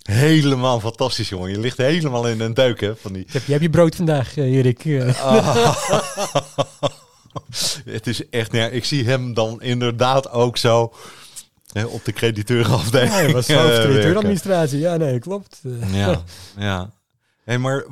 helemaal 0.03 0.81
fantastisch, 0.81 1.29
jongen. 1.29 1.51
Je 1.51 1.59
ligt 1.59 1.77
helemaal 1.77 2.29
in 2.29 2.41
een 2.41 2.55
duik, 2.55 2.81
hè. 2.81 2.97
Van 2.97 3.13
die... 3.13 3.27
Je, 3.45 3.53
heb 3.53 3.61
je 3.61 3.71
brood 3.71 3.97
vandaag, 3.97 4.37
uh, 4.37 4.57
Erik? 4.57 4.83
het 7.85 8.07
is 8.07 8.29
echt, 8.29 8.53
ja, 8.53 8.67
ik 8.67 8.85
zie 8.85 9.05
hem 9.05 9.35
dan 9.35 9.63
inderdaad 9.63 10.31
ook 10.31 10.57
zo... 10.57 10.93
op 11.87 12.05
de 12.05 12.13
crediteurenafdeling. 12.13 13.11
Ja, 13.13 13.17
hij 13.17 13.33
was 13.33 13.49
hoofdcrediteuradministratie. 13.49 14.79
Ja, 14.79 14.97
nee, 14.97 15.19
klopt. 15.19 15.61
ja, 15.93 16.23
ja. 16.59 16.95
Hey, 17.47 17.59
maar 17.59 17.85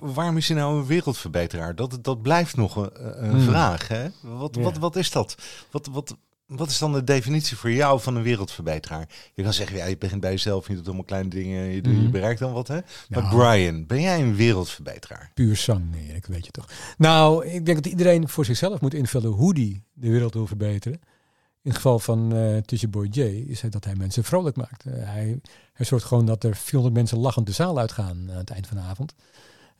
waarom 0.00 0.36
is 0.36 0.48
hij 0.48 0.56
nou 0.56 0.78
een 0.78 0.86
wereldverbeteraar? 0.86 1.74
Dat, 1.74 1.98
dat 2.00 2.22
blijft 2.22 2.56
nog 2.56 2.76
een, 2.76 3.24
een 3.24 3.30
hmm. 3.30 3.40
vraag. 3.40 3.88
Hè? 3.88 4.08
Wat, 4.20 4.56
wat, 4.56 4.78
wat 4.78 4.96
is 4.96 5.10
dat? 5.10 5.36
Wat, 5.70 5.86
wat, 5.92 6.16
wat 6.46 6.68
is 6.68 6.78
dan 6.78 6.92
de 6.92 7.04
definitie 7.04 7.56
voor 7.56 7.70
jou 7.70 8.00
van 8.00 8.16
een 8.16 8.22
wereldverbeteraar? 8.22 9.08
Je 9.34 9.42
kan 9.42 9.52
zeggen, 9.52 9.76
ja, 9.76 9.84
je 9.84 9.98
begint 9.98 10.20
bij 10.20 10.30
jezelf, 10.30 10.68
je 10.68 10.74
doet 10.74 10.86
allemaal 10.86 11.04
kleine 11.04 11.28
dingen, 11.28 11.64
je, 11.64 12.02
je 12.02 12.08
bereikt 12.08 12.40
dan 12.40 12.52
wat. 12.52 12.68
Hè? 12.68 12.78
Maar 13.08 13.22
nou. 13.22 13.36
Brian, 13.36 13.86
ben 13.86 14.00
jij 14.00 14.20
een 14.20 14.36
wereldverbeteraar? 14.36 15.30
Puur 15.34 15.56
zang, 15.56 15.90
nee, 15.90 16.16
ik 16.16 16.26
weet 16.26 16.44
je 16.44 16.50
toch. 16.50 16.68
Nou, 16.98 17.46
ik 17.46 17.66
denk 17.66 17.82
dat 17.82 17.92
iedereen 17.92 18.28
voor 18.28 18.44
zichzelf 18.44 18.80
moet 18.80 18.94
invullen 18.94 19.30
hoe 19.30 19.54
die 19.54 19.82
de 19.92 20.10
wereld 20.10 20.34
wil 20.34 20.46
verbeteren. 20.46 21.00
In 21.64 21.70
het 21.70 21.76
geval 21.76 21.98
van 21.98 22.34
uh, 22.36 22.58
Tisha 22.58 22.88
Boy 22.88 23.08
J 23.10 23.20
is 23.20 23.60
het 23.60 23.72
dat 23.72 23.84
hij 23.84 23.94
mensen 23.94 24.24
vrolijk 24.24 24.56
maakt. 24.56 24.86
Uh, 24.86 24.92
hij, 24.96 25.40
hij 25.72 25.86
zorgt 25.86 26.04
gewoon 26.04 26.26
dat 26.26 26.44
er 26.44 26.56
400 26.56 26.94
mensen 26.94 27.18
lachend 27.18 27.46
de 27.46 27.52
zaal 27.52 27.78
uitgaan 27.78 28.30
aan 28.30 28.36
het 28.36 28.50
eind 28.50 28.66
van 28.66 28.76
de 28.76 28.82
avond. 28.82 29.14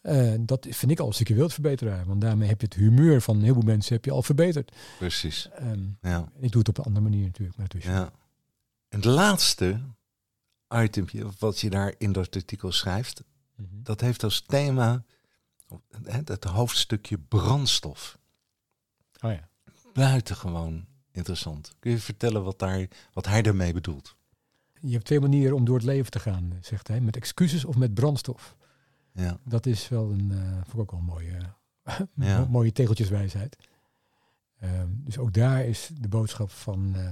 Uh, 0.03 0.35
dat 0.41 0.67
vind 0.71 0.91
ik 0.91 1.01
al 1.01 1.07
een 1.07 1.13
stukje 1.13 1.35
wereldverbeteraar. 1.35 2.07
Want 2.07 2.21
daarmee 2.21 2.49
heb 2.49 2.61
je 2.61 2.67
het 2.67 2.75
humeur 2.75 3.21
van 3.21 3.43
heel 3.43 3.53
veel 3.53 3.63
mensen 3.63 3.95
heb 3.95 4.05
je 4.05 4.11
al 4.11 4.23
verbeterd. 4.23 4.77
Precies. 4.99 5.49
Um, 5.61 5.99
ja. 6.03 6.29
Ik 6.39 6.51
doe 6.51 6.59
het 6.59 6.69
op 6.69 6.79
een 6.79 6.85
andere 6.85 7.05
manier 7.05 7.25
natuurlijk. 7.25 7.59
Maar 7.59 7.69
ja. 7.79 8.13
En 8.89 9.01
de 9.01 9.09
laatste 9.09 9.81
itempje 10.69 11.27
wat 11.39 11.61
je 11.61 11.71
daar 11.71 11.95
in 11.99 12.13
dat 12.13 12.37
artikel 12.37 12.73
schrijft. 12.73 13.23
Mhm. 13.55 13.67
Dat 13.71 14.01
heeft 14.01 14.23
als 14.23 14.41
thema 14.47 15.05
het 16.05 16.45
hoofdstukje 16.45 17.19
brandstof. 17.19 18.19
Oh 19.21 19.33
ja. 19.33 19.49
Buitengewoon 19.93 20.87
interessant. 21.15 21.75
Kun 21.79 21.91
je 21.91 21.99
vertellen 21.99 22.45
wat, 22.45 22.59
daar, 22.59 22.89
wat 23.13 23.27
hij 23.27 23.43
daarmee 23.43 23.73
bedoelt? 23.73 24.17
Je 24.81 24.93
hebt 24.93 25.05
twee 25.05 25.21
manieren 25.21 25.57
om 25.57 25.65
door 25.65 25.77
het 25.77 25.85
leven 25.85 26.11
te 26.11 26.19
gaan, 26.19 26.59
zegt 26.61 26.89
hij. 26.89 27.01
Met 27.01 27.17
excuses 27.17 27.65
of 27.65 27.77
met 27.77 27.95
brandstof. 27.95 28.57
Ja. 29.13 29.39
Dat 29.45 29.67
is 29.67 29.89
wel 29.89 30.11
een, 30.11 30.31
uh, 30.33 30.53
vond 30.53 30.73
ik 30.73 30.79
ook 30.79 30.91
wel 30.91 31.01
een 31.01 31.05
mooie, 31.05 31.39
ja. 32.29 32.47
mooie 32.51 32.73
tegeltjeswijsheid. 32.73 33.57
Ehm, 34.61 34.89
dus 34.91 35.19
ook 35.19 35.33
daar 35.33 35.65
is 35.65 35.91
de 36.01 36.09
boodschap 36.09 36.51
van 36.51 36.93
uh, 36.97 37.11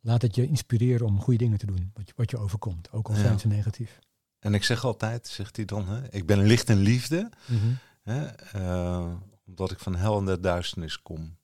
laat 0.00 0.22
het 0.22 0.34
je 0.34 0.46
inspireren 0.46 1.06
om 1.06 1.20
goede 1.20 1.38
dingen 1.38 1.58
te 1.58 1.66
doen, 1.66 1.90
wat 1.94 2.08
je, 2.08 2.12
wat 2.16 2.30
je 2.30 2.38
overkomt, 2.38 2.92
ook 2.92 3.08
al 3.08 3.14
zijn 3.14 3.38
ze 3.38 3.46
negatief. 3.46 3.98
En 4.38 4.54
ik 4.54 4.64
zeg 4.64 4.84
altijd, 4.84 5.26
zegt 5.26 5.56
hij 5.56 5.64
dan, 5.64 5.88
hè, 5.88 6.12
ik 6.12 6.26
ben 6.26 6.42
licht 6.42 6.68
en 6.68 6.78
liefde, 6.78 7.30
mhm. 7.46 7.72
hè, 8.02 8.28
uh, 8.56 9.12
omdat 9.46 9.70
ik 9.70 9.78
van 9.78 9.96
hel 9.96 10.18
en 10.18 10.24
de 10.24 10.40
duisternis 10.40 11.02
kom. 11.02 11.36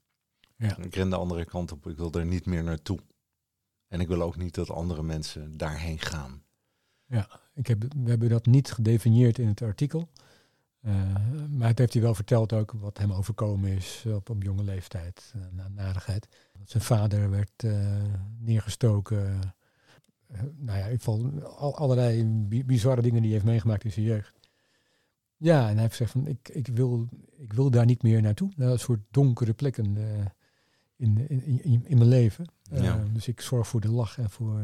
Ja. 0.56 0.76
Ik 0.76 0.94
ren 0.94 1.10
de 1.10 1.16
andere 1.16 1.44
kant 1.44 1.72
op, 1.72 1.86
ik 1.86 1.96
wil 1.96 2.12
er 2.12 2.26
niet 2.26 2.46
meer 2.46 2.62
naartoe. 2.62 2.98
En 3.88 4.00
ik 4.00 4.08
wil 4.08 4.22
ook 4.22 4.36
niet 4.36 4.54
dat 4.54 4.70
andere 4.70 5.02
mensen 5.02 5.56
daarheen 5.56 5.98
gaan. 5.98 6.42
Ja, 7.06 7.40
ik 7.54 7.66
heb, 7.66 7.82
we 7.96 8.08
hebben 8.08 8.28
dat 8.28 8.46
niet 8.46 8.72
gedefinieerd 8.72 9.38
in 9.38 9.48
het 9.48 9.62
artikel. 9.62 10.08
Uh, 10.80 10.94
maar 11.50 11.68
het 11.68 11.78
heeft 11.78 11.92
hij 11.92 12.02
wel 12.02 12.14
verteld 12.14 12.52
ook 12.52 12.72
wat 12.72 12.98
hem 12.98 13.12
overkomen 13.12 13.70
is 13.70 14.04
op, 14.06 14.30
op 14.30 14.42
jonge 14.42 14.62
leeftijd, 14.62 15.34
uh. 15.36 16.14
Zijn 16.64 16.82
vader 16.82 17.30
werd 17.30 17.62
uh, 17.64 18.02
neergestoken. 18.38 19.54
nou 20.56 20.78
ja, 20.78 20.84
in 20.84 20.92
ieder 20.92 20.98
geval 20.98 21.42
al, 21.42 21.76
allerlei 21.76 22.24
bizarre 22.64 23.02
dingen 23.02 23.22
die 23.22 23.30
hij 23.30 23.38
heeft 23.40 23.50
meegemaakt 23.50 23.84
in 23.84 23.92
zijn 23.92 24.06
jeugd. 24.06 24.38
Ja, 25.36 25.60
en 25.60 25.72
hij 25.72 25.82
heeft 25.82 25.96
gezegd 25.96 26.10
van 26.10 26.26
ik, 26.26 26.48
ik, 26.48 26.66
wil, 26.66 27.08
ik 27.36 27.52
wil 27.52 27.70
daar 27.70 27.84
niet 27.84 28.02
meer 28.02 28.22
naartoe. 28.22 28.52
Naar 28.56 28.70
een 28.70 28.78
soort 28.78 29.00
donkere 29.10 29.52
plekken 29.52 29.96
in, 30.96 31.28
in, 31.28 31.62
in, 31.62 31.84
in, 31.86 31.98
mijn 31.98 32.08
leven. 32.08 32.46
Ja. 32.62 33.04
Dus 33.12 33.28
ik 33.28 33.40
zorg 33.40 33.68
voor 33.68 33.80
de 33.80 33.90
lach 33.90 34.18
en 34.18 34.30
voor 34.30 34.58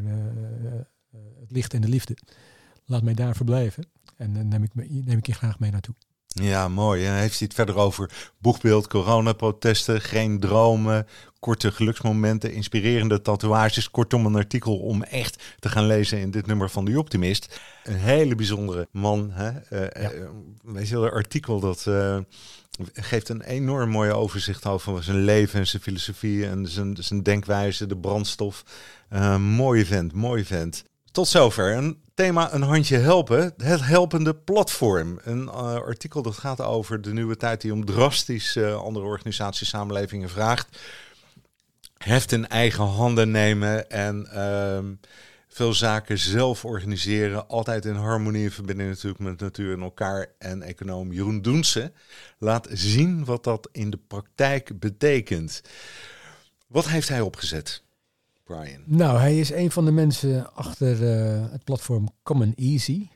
het 1.41 1.51
licht 1.51 1.75
en 1.75 1.81
de 1.81 1.89
liefde. 1.89 2.17
Laat 2.85 3.03
mij 3.03 3.15
daar 3.15 3.37
verblijven. 3.37 3.87
En 4.17 4.33
dan 4.33 4.49
neem 4.49 4.63
ik, 4.63 4.75
me, 4.75 4.85
neem 4.85 5.19
ik 5.19 5.27
je 5.27 5.35
graag 5.35 5.59
mee 5.59 5.71
naartoe. 5.71 5.95
Ja, 6.35 6.69
mooi. 6.69 7.07
En 7.07 7.15
heeft 7.15 7.39
hij 7.39 7.47
het 7.47 7.57
verder 7.57 7.77
over 7.77 8.11
boegbeeld, 8.39 8.89
coronaprotesten, 8.89 10.01
geen 10.01 10.41
dromen, 10.41 11.07
korte 11.39 11.73
geluksmomenten, 11.73 12.53
inspirerende 12.53 13.23
tatoeages. 13.23 13.91
Kortom, 13.91 14.27
een 14.27 14.37
artikel 14.37 14.77
om 14.77 15.03
echt 15.03 15.43
te 15.59 15.69
gaan 15.69 15.87
lezen 15.87 16.19
in 16.19 16.31
dit 16.31 16.47
nummer 16.47 16.71
van 16.71 16.85
de 16.85 16.99
Optimist. 16.99 17.61
Een 17.85 17.95
hele 17.95 18.35
bijzondere 18.35 18.89
man. 18.91 19.31
Hè? 19.33 19.51
Uh, 19.51 20.03
ja. 20.03 20.13
uh, 20.75 20.89
je, 20.89 21.11
artikel 21.11 21.61
dat 21.61 21.85
uh, 21.89 22.19
geeft 22.93 23.29
een 23.29 23.43
enorm 23.43 23.91
mooi 23.91 24.11
overzicht 24.11 24.67
over 24.67 25.03
zijn 25.03 25.25
leven 25.25 25.59
en 25.59 25.67
zijn 25.67 25.83
filosofie 25.83 26.47
en 26.47 26.69
zijn, 26.69 26.97
zijn 27.01 27.23
denkwijze, 27.23 27.87
de 27.87 27.97
brandstof. 27.97 28.65
mooie 29.39 29.87
vent, 29.87 30.13
mooie 30.13 30.45
vent. 30.45 30.85
Tot 31.13 31.29
zover 31.29 31.77
een 31.77 32.03
thema 32.15 32.53
een 32.53 32.63
handje 32.63 32.97
helpen. 32.97 33.55
Het 33.57 33.81
helpende 33.81 34.35
platform. 34.35 35.19
Een 35.23 35.43
uh, 35.43 35.75
artikel 35.75 36.23
dat 36.23 36.39
gaat 36.39 36.61
over 36.61 37.01
de 37.01 37.13
nieuwe 37.13 37.37
tijd 37.37 37.61
die 37.61 37.73
om 37.73 37.85
drastisch 37.85 38.57
uh, 38.57 38.83
andere 38.83 39.05
organisaties, 39.05 39.69
samenlevingen 39.69 40.29
vraagt. 40.29 40.79
Heft 41.97 42.33
in 42.33 42.49
eigen 42.49 42.85
handen 42.85 43.31
nemen 43.31 43.91
en 43.91 44.29
uh, 44.35 44.79
veel 45.49 45.75
zaken 45.75 46.19
zelf 46.19 46.65
organiseren. 46.65 47.49
Altijd 47.49 47.85
in 47.85 47.95
harmonie 47.95 48.45
en 48.45 48.53
verbinding 48.53 48.89
natuurlijk 48.89 49.23
met 49.23 49.41
natuur 49.41 49.73
en 49.75 49.83
elkaar. 49.83 50.27
En 50.39 50.63
econoom 50.63 51.13
Jeroen 51.13 51.43
Doense 51.43 51.93
laat 52.39 52.69
zien 52.71 53.25
wat 53.25 53.45
dat 53.45 53.69
in 53.73 53.91
de 53.91 54.01
praktijk 54.09 54.81
betekent. 54.81 55.63
Wat 56.67 56.89
heeft 56.89 57.09
hij 57.09 57.21
opgezet? 57.21 57.83
Brian? 58.43 58.83
Nou, 58.87 59.19
hij 59.19 59.39
is 59.39 59.51
een 59.51 59.71
van 59.71 59.85
de 59.85 59.91
mensen 59.91 60.55
achter 60.55 61.03
uh, 61.03 61.51
het 61.51 61.65
platform 61.65 62.09
Common 62.23 62.55
Easy. 62.55 63.09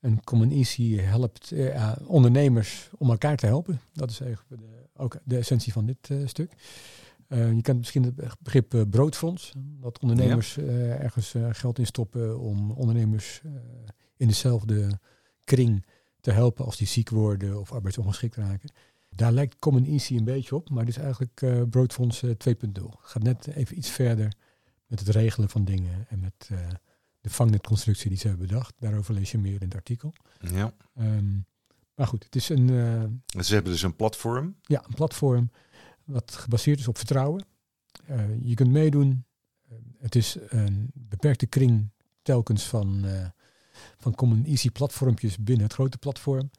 En 0.00 0.24
Common 0.24 0.50
Easy 0.50 0.96
helpt 0.96 1.50
uh, 1.50 1.92
ondernemers 2.06 2.90
om 2.98 3.10
elkaar 3.10 3.36
te 3.36 3.46
helpen. 3.46 3.80
Dat 3.92 4.10
is 4.10 4.20
eigenlijk 4.20 4.62
de, 4.62 4.88
ook 4.96 5.18
de 5.24 5.36
essentie 5.36 5.72
van 5.72 5.86
dit 5.86 6.08
uh, 6.08 6.26
stuk. 6.26 6.52
je 7.28 7.58
kent 7.62 7.78
misschien 7.78 8.02
het 8.02 8.36
begrip 8.38 8.84
broodfonds. 8.90 9.52
Dat 9.56 9.98
ondernemers 9.98 10.54
ja. 10.54 10.62
ergens 10.96 11.34
geld 11.50 11.78
in 11.78 11.86
stoppen 11.86 12.40
om 12.40 12.70
ondernemers 12.70 13.42
in 14.16 14.26
dezelfde 14.26 14.98
kring 15.44 15.86
te 16.20 16.30
helpen 16.30 16.64
als 16.64 16.76
die 16.76 16.86
ziek 16.86 17.08
worden 17.08 17.60
of 17.60 17.72
arbeidsongeschikt 17.72 18.36
raken. 18.36 18.72
Daar 19.10 19.32
lijkt 19.32 19.58
Common 19.58 19.84
Easy 19.84 20.16
een 20.16 20.24
beetje 20.24 20.54
op, 20.54 20.70
maar 20.70 20.84
dit 20.84 20.96
is 20.96 21.02
eigenlijk 21.02 21.44
broodfonds 21.70 22.24
2.0. 22.24 22.32
Gaat 23.00 23.22
net 23.22 23.46
even 23.46 23.78
iets 23.78 23.90
verder 23.90 24.32
met 24.92 25.00
het 25.00 25.08
regelen 25.08 25.48
van 25.48 25.64
dingen 25.64 26.06
en 26.08 26.20
met 26.20 26.48
uh, 26.52 26.58
de 27.20 27.30
vangnetconstructie 27.30 28.08
die 28.08 28.18
ze 28.18 28.28
hebben 28.28 28.46
bedacht. 28.46 28.74
Daarover 28.78 29.14
lees 29.14 29.30
je 29.30 29.38
meer 29.38 29.60
in 29.60 29.66
het 29.66 29.74
artikel. 29.74 30.12
Ja. 30.40 30.74
Um, 30.98 31.46
maar 31.94 32.06
goed, 32.06 32.24
het 32.24 32.36
is 32.36 32.48
een... 32.48 32.68
Uh, 32.68 33.42
ze 33.42 33.54
hebben 33.54 33.72
dus 33.72 33.82
een 33.82 33.96
platform? 33.96 34.56
Ja, 34.62 34.84
een 34.86 34.94
platform 34.94 35.50
wat 36.04 36.34
gebaseerd 36.34 36.78
is 36.78 36.88
op 36.88 36.96
vertrouwen. 36.96 37.44
Uh, 38.10 38.42
je 38.42 38.54
kunt 38.54 38.70
meedoen. 38.70 39.24
het 39.98 40.14
is 40.14 40.36
een 40.48 40.90
beperkte 40.94 41.46
kring 41.46 41.90
telkens 42.22 42.64
van, 42.64 43.04
van 43.98 44.14
common 44.14 44.44
easy 44.44 44.70
platformpjes 44.70 45.38
binnen 45.38 45.64
het 45.64 45.74
grote 45.74 45.98
platform. 45.98 46.50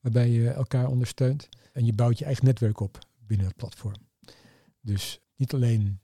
Waarbij 0.00 0.30
je 0.30 0.50
elkaar 0.50 0.88
ondersteunt. 0.88 1.48
En 1.72 1.86
je 1.86 1.92
bouwt 1.92 2.18
je 2.18 2.24
eigen 2.24 2.44
netwerk 2.44 2.80
op 2.80 2.98
binnen 3.26 3.46
het 3.46 3.56
platform. 3.56 4.08
Dus 4.80 5.20
niet 5.36 5.54
alleen 5.54 6.00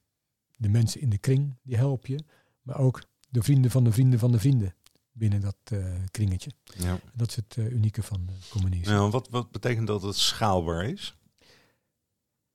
de 0.57 0.69
mensen 0.69 1.01
in 1.01 1.11
de 1.11 1.19
kring, 1.19 1.57
die 1.63 1.77
help 1.77 2.07
je. 2.07 2.19
Maar 2.63 2.79
ook 2.79 3.03
de 3.29 3.43
vrienden 3.43 3.71
van 3.71 3.85
de 3.85 3.93
vrienden 3.93 4.19
van 4.19 4.33
de 4.33 4.39
vrienden 4.39 4.75
binnen 5.13 5.41
dat 5.41 5.57
uh, 5.73 5.87
kringetje. 6.11 6.51
Ja. 6.79 6.99
Dat 7.15 7.29
is 7.29 7.37
het 7.37 7.57
uh, 7.59 7.71
unieke 7.71 8.03
van 8.03 8.27
de 8.27 8.33
communisme. 8.51 8.93
Ja, 8.93 9.11
wat, 9.11 9.29
wat 9.31 9.51
betekent 9.51 9.87
dat 9.87 10.03
het 10.03 10.17
schaalbaar 10.17 10.85
is? 10.85 11.17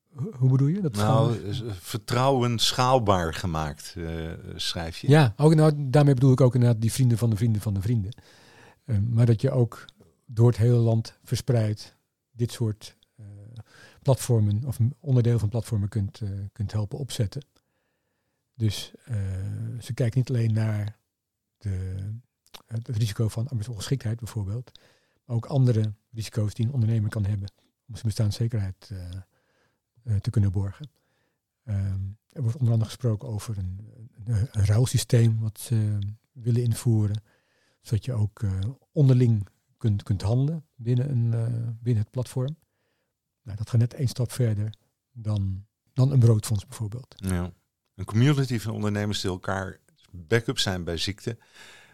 Hoe, 0.10 0.36
hoe 0.36 0.50
bedoel 0.50 0.68
je? 0.68 0.82
Dat 0.82 0.96
nou, 0.96 1.54
vertrouwen 1.70 2.60
schaalbaar 2.60 3.34
gemaakt, 3.34 3.94
uh, 3.98 4.32
schrijf 4.56 4.98
je. 4.98 5.10
Ja, 5.10 5.34
ook, 5.38 5.56
nou, 5.56 5.74
daarmee 5.78 6.14
bedoel 6.14 6.32
ik 6.32 6.42
ook 6.42 6.54
inderdaad 6.54 6.82
die 6.82 6.92
vrienden 6.92 7.18
van 7.18 7.30
de 7.30 7.36
vrienden 7.36 7.62
van 7.62 7.74
de 7.74 7.82
vrienden. 7.82 8.12
maar 9.10 9.26
dat 9.26 9.42
je 9.42 9.52
ook 9.52 9.86
door 10.26 10.48
het 10.48 10.58
hele 10.58 10.78
land 10.78 11.20
verspreid 11.24 11.98
dit 12.32 12.52
soort 12.52 12.98
platformen 14.02 14.64
of 14.66 14.78
onderdeel 15.00 15.40
van 15.40 15.50
platformen 15.50 15.90
kunt, 15.90 16.22
kunt 16.52 16.72
helpen 16.72 17.00
opzetten. 17.00 17.42
Dus 18.62 18.92
uh, 19.10 19.16
ze 19.80 19.94
kijken 19.94 20.20
niet 20.20 20.30
alleen 20.30 20.54
naar 20.54 20.98
de, 21.58 21.96
het, 22.66 22.88
risico 22.88 23.28
van 23.28 23.48
arbeidsongeschiktheid 23.48 24.20
bijvoorbeeld, 24.20 24.72
maar 25.26 25.36
ook 25.36 25.46
andere 25.46 25.94
risico's 26.12 26.54
die 26.54 26.66
een 26.66 26.74
ondernemer 26.74 27.10
kan 27.10 27.26
hebben 27.26 27.52
om 27.88 27.94
zijn 27.94 28.06
bestaanszekerheid 28.06 28.90
uh, 28.92 29.10
uh, 30.04 30.16
te 30.16 30.30
kunnen 30.30 30.52
borgen. 30.52 30.90
Um, 31.64 32.18
er 32.30 32.42
wordt 32.42 32.58
onder 32.58 32.74
andere 32.74 32.90
gesproken 32.90 33.28
over 33.28 33.58
een, 33.58 33.88
een, 34.24 34.48
een 34.52 34.66
ruilsysteem 34.66 35.40
wat 35.40 35.60
ze 35.60 35.98
willen 36.32 36.64
invoeren, 36.64 37.24
zodat 37.82 38.06
je 38.06 38.14
ook 38.14 38.46
onderling 38.92 39.48
kunt, 39.78 40.04
kunt 40.04 40.22
handelen 40.22 40.66
binnen, 40.76 41.10
een, 41.10 41.30
binnen 41.82 42.04
het 42.04 42.12
platform. 42.12 42.58
Nou, 43.42 43.58
dat 43.58 43.70
gaat 43.70 43.80
net 43.80 43.94
één 43.94 44.08
stap 44.08 44.32
verder 44.32 44.74
dan, 45.12 45.66
dan 45.94 46.12
een 46.12 46.20
broodfonds 46.20 46.68
bijvoorbeeld. 46.68 47.16
Ja 47.16 47.52
een 48.02 48.08
community 48.08 48.60
van 48.60 48.74
ondernemers 48.74 49.22
die 49.22 49.32
elkaar 49.32 49.80
backup 50.12 50.60
zijn 50.60 50.84
bij 50.84 50.98
ziekte. 50.98 51.38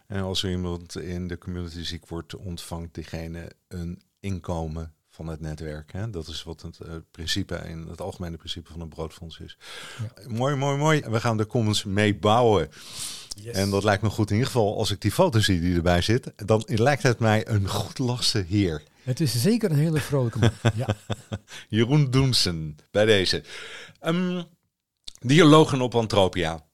En 0.07 0.21
als 0.21 0.43
er 0.43 0.49
iemand 0.49 0.97
in 0.97 1.27
de 1.27 1.37
community 1.37 1.83
ziek 1.83 2.07
wordt, 2.07 2.35
ontvangt 2.35 2.93
diegene 2.93 3.51
een 3.67 4.01
inkomen 4.19 4.93
van 5.09 5.27
het 5.27 5.39
netwerk. 5.39 5.91
Hè? 5.91 6.09
Dat 6.09 6.27
is 6.27 6.43
wat 6.43 6.61
het 6.61 6.79
uh, 6.85 6.93
principe 7.11 7.55
en 7.55 7.87
het 7.87 8.01
algemene 8.01 8.37
principe 8.37 8.71
van 8.71 8.81
een 8.81 8.89
broodfonds 8.89 9.39
is. 9.39 9.57
Ja. 9.99 10.27
Mooi, 10.27 10.55
mooi, 10.55 10.77
mooi. 10.77 11.01
We 11.01 11.19
gaan 11.19 11.37
de 11.37 11.47
commons 11.47 11.83
mee 11.83 12.15
bouwen. 12.15 12.69
Yes. 13.35 13.55
En 13.55 13.69
dat 13.69 13.83
lijkt 13.83 14.01
me 14.01 14.09
goed 14.09 14.29
in 14.29 14.35
ieder 14.35 14.51
geval 14.51 14.77
als 14.77 14.91
ik 14.91 15.01
die 15.01 15.11
foto 15.11 15.39
zie 15.39 15.59
die 15.59 15.75
erbij 15.75 16.01
zit. 16.01 16.31
Dan 16.35 16.63
lijkt 16.65 17.03
het 17.03 17.19
mij 17.19 17.47
een 17.47 17.67
goed 17.67 17.97
lasse 17.97 18.45
heer. 18.47 18.83
Het 19.03 19.19
is 19.19 19.41
zeker 19.41 19.71
een 19.71 19.77
hele 19.77 19.99
vrolijke 19.99 20.39
man. 20.39 20.51
ja. 20.75 20.95
Jeroen 21.69 22.11
Doensen 22.11 22.77
bij 22.91 23.05
deze. 23.05 23.43
Um, 24.05 24.45
Dialogen 25.19 25.81
op 25.81 25.95
Antropia. 25.95 26.65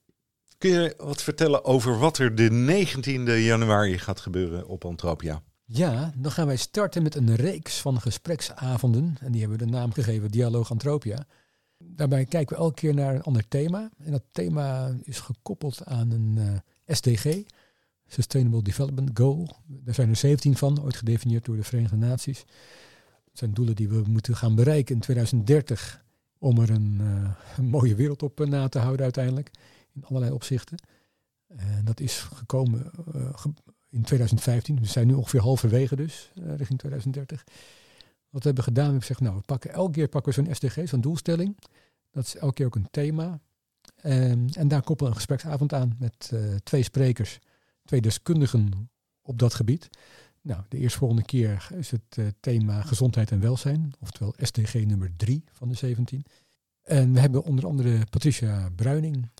Kun 0.58 0.70
je 0.70 0.94
wat 0.96 1.22
vertellen 1.22 1.64
over 1.64 1.98
wat 1.98 2.18
er 2.18 2.34
de 2.34 2.50
19e 2.50 3.44
januari 3.44 3.98
gaat 3.98 4.20
gebeuren 4.20 4.66
op 4.66 4.84
Antropia? 4.84 5.42
Ja, 5.64 6.12
dan 6.16 6.32
gaan 6.32 6.46
wij 6.46 6.56
starten 6.56 7.02
met 7.02 7.14
een 7.14 7.34
reeks 7.34 7.80
van 7.80 8.00
gespreksavonden. 8.00 9.16
En 9.20 9.32
die 9.32 9.40
hebben 9.40 9.58
we 9.58 9.64
de 9.64 9.70
naam 9.70 9.92
gegeven 9.92 10.30
Dialoog 10.30 10.70
Antropia. 10.70 11.26
Daarbij 11.78 12.24
kijken 12.24 12.56
we 12.56 12.62
elke 12.62 12.74
keer 12.74 12.94
naar 12.94 13.14
een 13.14 13.22
ander 13.22 13.48
thema. 13.48 13.90
En 13.98 14.10
dat 14.10 14.24
thema 14.32 14.96
is 15.02 15.20
gekoppeld 15.20 15.84
aan 15.84 16.10
een 16.10 16.36
uh, 16.38 16.96
SDG, 16.96 17.42
Sustainable 18.06 18.62
Development 18.62 19.10
Goal. 19.14 19.56
Daar 19.66 19.94
zijn 19.94 20.08
er 20.08 20.16
17 20.16 20.56
van, 20.56 20.82
ooit 20.82 20.96
gedefinieerd 20.96 21.44
door 21.44 21.56
de 21.56 21.62
Verenigde 21.62 21.96
Naties. 21.96 22.38
Het 23.28 23.38
zijn 23.38 23.54
doelen 23.54 23.74
die 23.74 23.88
we 23.88 24.02
moeten 24.06 24.36
gaan 24.36 24.54
bereiken 24.54 24.94
in 24.94 25.00
2030 25.00 26.03
om 26.38 26.58
er 26.58 26.70
een, 26.70 26.98
uh, 27.00 27.30
een 27.56 27.66
mooie 27.66 27.94
wereld 27.94 28.22
op 28.22 28.40
uh, 28.40 28.46
na 28.46 28.68
te 28.68 28.78
houden 28.78 29.02
uiteindelijk. 29.02 29.50
In 29.92 30.04
allerlei 30.04 30.32
opzichten. 30.32 30.78
En 31.46 31.84
dat 31.84 32.00
is 32.00 32.18
gekomen 32.18 32.90
ge 33.34 33.52
in 33.90 34.02
2015. 34.02 34.80
We 34.80 34.86
zijn 34.86 35.06
nu 35.06 35.14
ongeveer 35.14 35.40
halverwege 35.40 35.96
dus, 35.96 36.30
richting 36.34 36.78
2030. 36.78 37.44
Wat 38.28 38.42
we 38.42 38.46
hebben 38.46 38.64
gedaan, 38.64 38.84
we 38.84 38.90
hebben 38.90 39.00
gezegd, 39.00 39.20
nou, 39.20 39.36
we 39.36 39.42
pakken 39.42 39.72
elke 39.72 39.92
keer 39.92 40.08
pakken 40.08 40.34
we 40.34 40.42
zo'n 40.42 40.54
SDG, 40.54 40.88
zo'n 40.88 41.00
doelstelling. 41.00 41.58
Dat 42.10 42.26
is 42.26 42.36
elke 42.36 42.54
keer 42.54 42.66
ook 42.66 42.74
een 42.74 42.90
thema. 42.90 43.40
Um, 44.04 44.46
en 44.52 44.68
daar 44.68 44.82
koppelen 44.82 45.10
een 45.10 45.16
gespreksavond 45.16 45.72
aan 45.72 45.96
met 45.98 46.32
twee 46.62 46.82
sprekers, 46.82 47.38
twee 47.84 48.00
deskundigen 48.00 48.90
op 49.22 49.38
dat 49.38 49.54
gebied. 49.54 49.88
Nou, 50.44 50.62
de 50.68 50.78
eerstvolgende 50.78 51.24
keer 51.24 51.68
is 51.76 51.90
het 51.90 52.16
uh, 52.18 52.26
thema 52.40 52.82
gezondheid 52.82 53.30
en 53.30 53.40
welzijn, 53.40 53.92
oftewel 54.00 54.34
SDG 54.36 54.74
nummer 54.74 55.12
3 55.16 55.44
van 55.52 55.68
de 55.68 55.74
17. 55.74 56.24
En 56.82 57.12
we 57.12 57.20
hebben 57.20 57.42
onder 57.42 57.66
andere 57.66 58.06
Patricia 58.10 58.70
Bruining, 58.76 59.30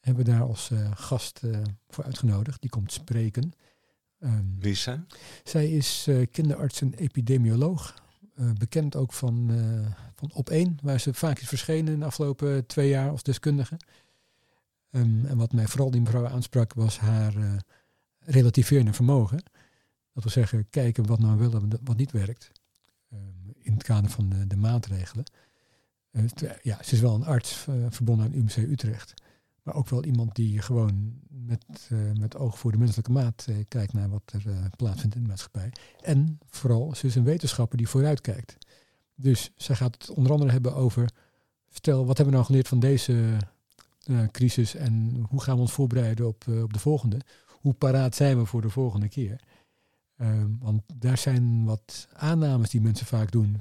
hebben 0.00 0.24
we 0.24 0.30
daar 0.30 0.42
als 0.42 0.70
uh, 0.70 0.90
gast 0.94 1.40
uh, 1.44 1.58
voor 1.88 2.04
uitgenodigd. 2.04 2.60
Die 2.60 2.70
komt 2.70 2.92
spreken. 2.92 3.52
Um, 4.18 4.56
Wie 4.58 4.70
is 4.70 4.82
zij? 4.82 5.00
Zij 5.44 5.70
is 5.70 6.08
kinderarts 6.30 6.80
en 6.80 6.94
epidemioloog. 6.94 7.94
bekend 8.58 8.96
ook 8.96 9.12
van, 9.12 9.50
van 10.14 10.44
Op1, 10.44 10.74
waar 10.82 11.00
ze 11.00 11.14
vaak 11.14 11.38
is 11.38 11.48
verschenen 11.48 11.92
in 11.92 11.98
de 11.98 12.04
afgelopen 12.04 12.66
twee 12.66 12.88
jaar 12.88 13.10
als 13.10 13.22
deskundige. 13.22 13.76
Um, 14.90 15.26
en 15.26 15.36
wat 15.36 15.52
mij 15.52 15.66
vooral 15.66 15.90
die 15.90 16.00
mevrouw 16.00 16.26
aansprak 16.26 16.74
was 16.74 16.98
haar 16.98 17.34
relativerende 18.18 18.92
vermogen. 18.92 19.42
Dat 20.18 20.26
we 20.26 20.40
zeggen, 20.40 20.70
kijken 20.70 21.06
wat 21.06 21.18
nou 21.18 21.38
wel 21.38 21.62
wat 21.84 21.96
niet 21.96 22.12
werkt. 22.12 22.50
Um, 23.12 23.54
in 23.58 23.72
het 23.72 23.82
kader 23.82 24.10
van 24.10 24.28
de, 24.28 24.46
de 24.46 24.56
maatregelen. 24.56 25.24
Uh, 26.10 26.24
ja, 26.62 26.78
ze 26.82 26.94
is 26.94 27.00
wel 27.00 27.14
een 27.14 27.24
arts 27.24 27.66
uh, 27.68 27.86
verbonden 27.88 28.26
aan 28.26 28.32
UMC 28.32 28.56
Utrecht. 28.56 29.14
Maar 29.62 29.74
ook 29.74 29.88
wel 29.88 30.04
iemand 30.04 30.34
die 30.34 30.62
gewoon 30.62 31.20
met, 31.28 31.90
met 32.18 32.36
oog 32.36 32.58
voor 32.58 32.72
de 32.72 32.78
menselijke 32.78 33.12
maat 33.12 33.48
kijkt 33.68 33.92
naar 33.92 34.08
wat 34.08 34.32
er 34.32 34.70
plaatsvindt 34.76 35.16
in 35.16 35.22
de 35.22 35.28
maatschappij. 35.28 35.72
En 36.00 36.38
vooral, 36.46 36.94
ze 36.94 37.06
is 37.06 37.14
een 37.14 37.24
wetenschapper 37.24 37.78
die 37.78 37.88
vooruit 37.88 38.20
kijkt. 38.20 38.56
Dus 39.14 39.50
zij 39.56 39.74
gaat 39.74 39.94
het 39.94 40.10
onder 40.10 40.32
andere 40.32 40.50
hebben 40.50 40.74
over, 40.74 41.10
vertel, 41.68 42.06
wat 42.06 42.16
hebben 42.16 42.26
we 42.26 42.32
nou 42.32 42.44
geleerd 42.44 42.68
van 42.68 42.80
deze 42.80 43.36
crisis 44.30 44.74
en 44.74 45.24
hoe 45.28 45.42
gaan 45.42 45.54
we 45.54 45.60
ons 45.60 45.72
voorbereiden 45.72 46.26
op, 46.26 46.44
op 46.62 46.72
de 46.72 46.78
volgende? 46.78 47.20
Hoe 47.46 47.74
paraat 47.74 48.14
zijn 48.14 48.38
we 48.38 48.44
voor 48.44 48.62
de 48.62 48.70
volgende 48.70 49.08
keer? 49.08 49.40
Um, 50.20 50.58
want 50.60 50.82
daar 50.94 51.18
zijn 51.18 51.64
wat 51.64 52.08
aannames 52.12 52.70
die 52.70 52.80
mensen 52.80 53.06
vaak 53.06 53.30
doen 53.30 53.60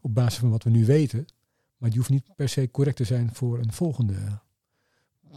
op 0.00 0.14
basis 0.14 0.38
van 0.38 0.50
wat 0.50 0.62
we 0.62 0.70
nu 0.70 0.84
weten. 0.84 1.26
Maar 1.76 1.88
die 1.88 1.98
hoeven 1.98 2.14
niet 2.14 2.36
per 2.36 2.48
se 2.48 2.70
correct 2.70 2.96
te 2.96 3.04
zijn 3.04 3.30
voor 3.34 3.58
een 3.58 3.72
volgende 3.72 4.40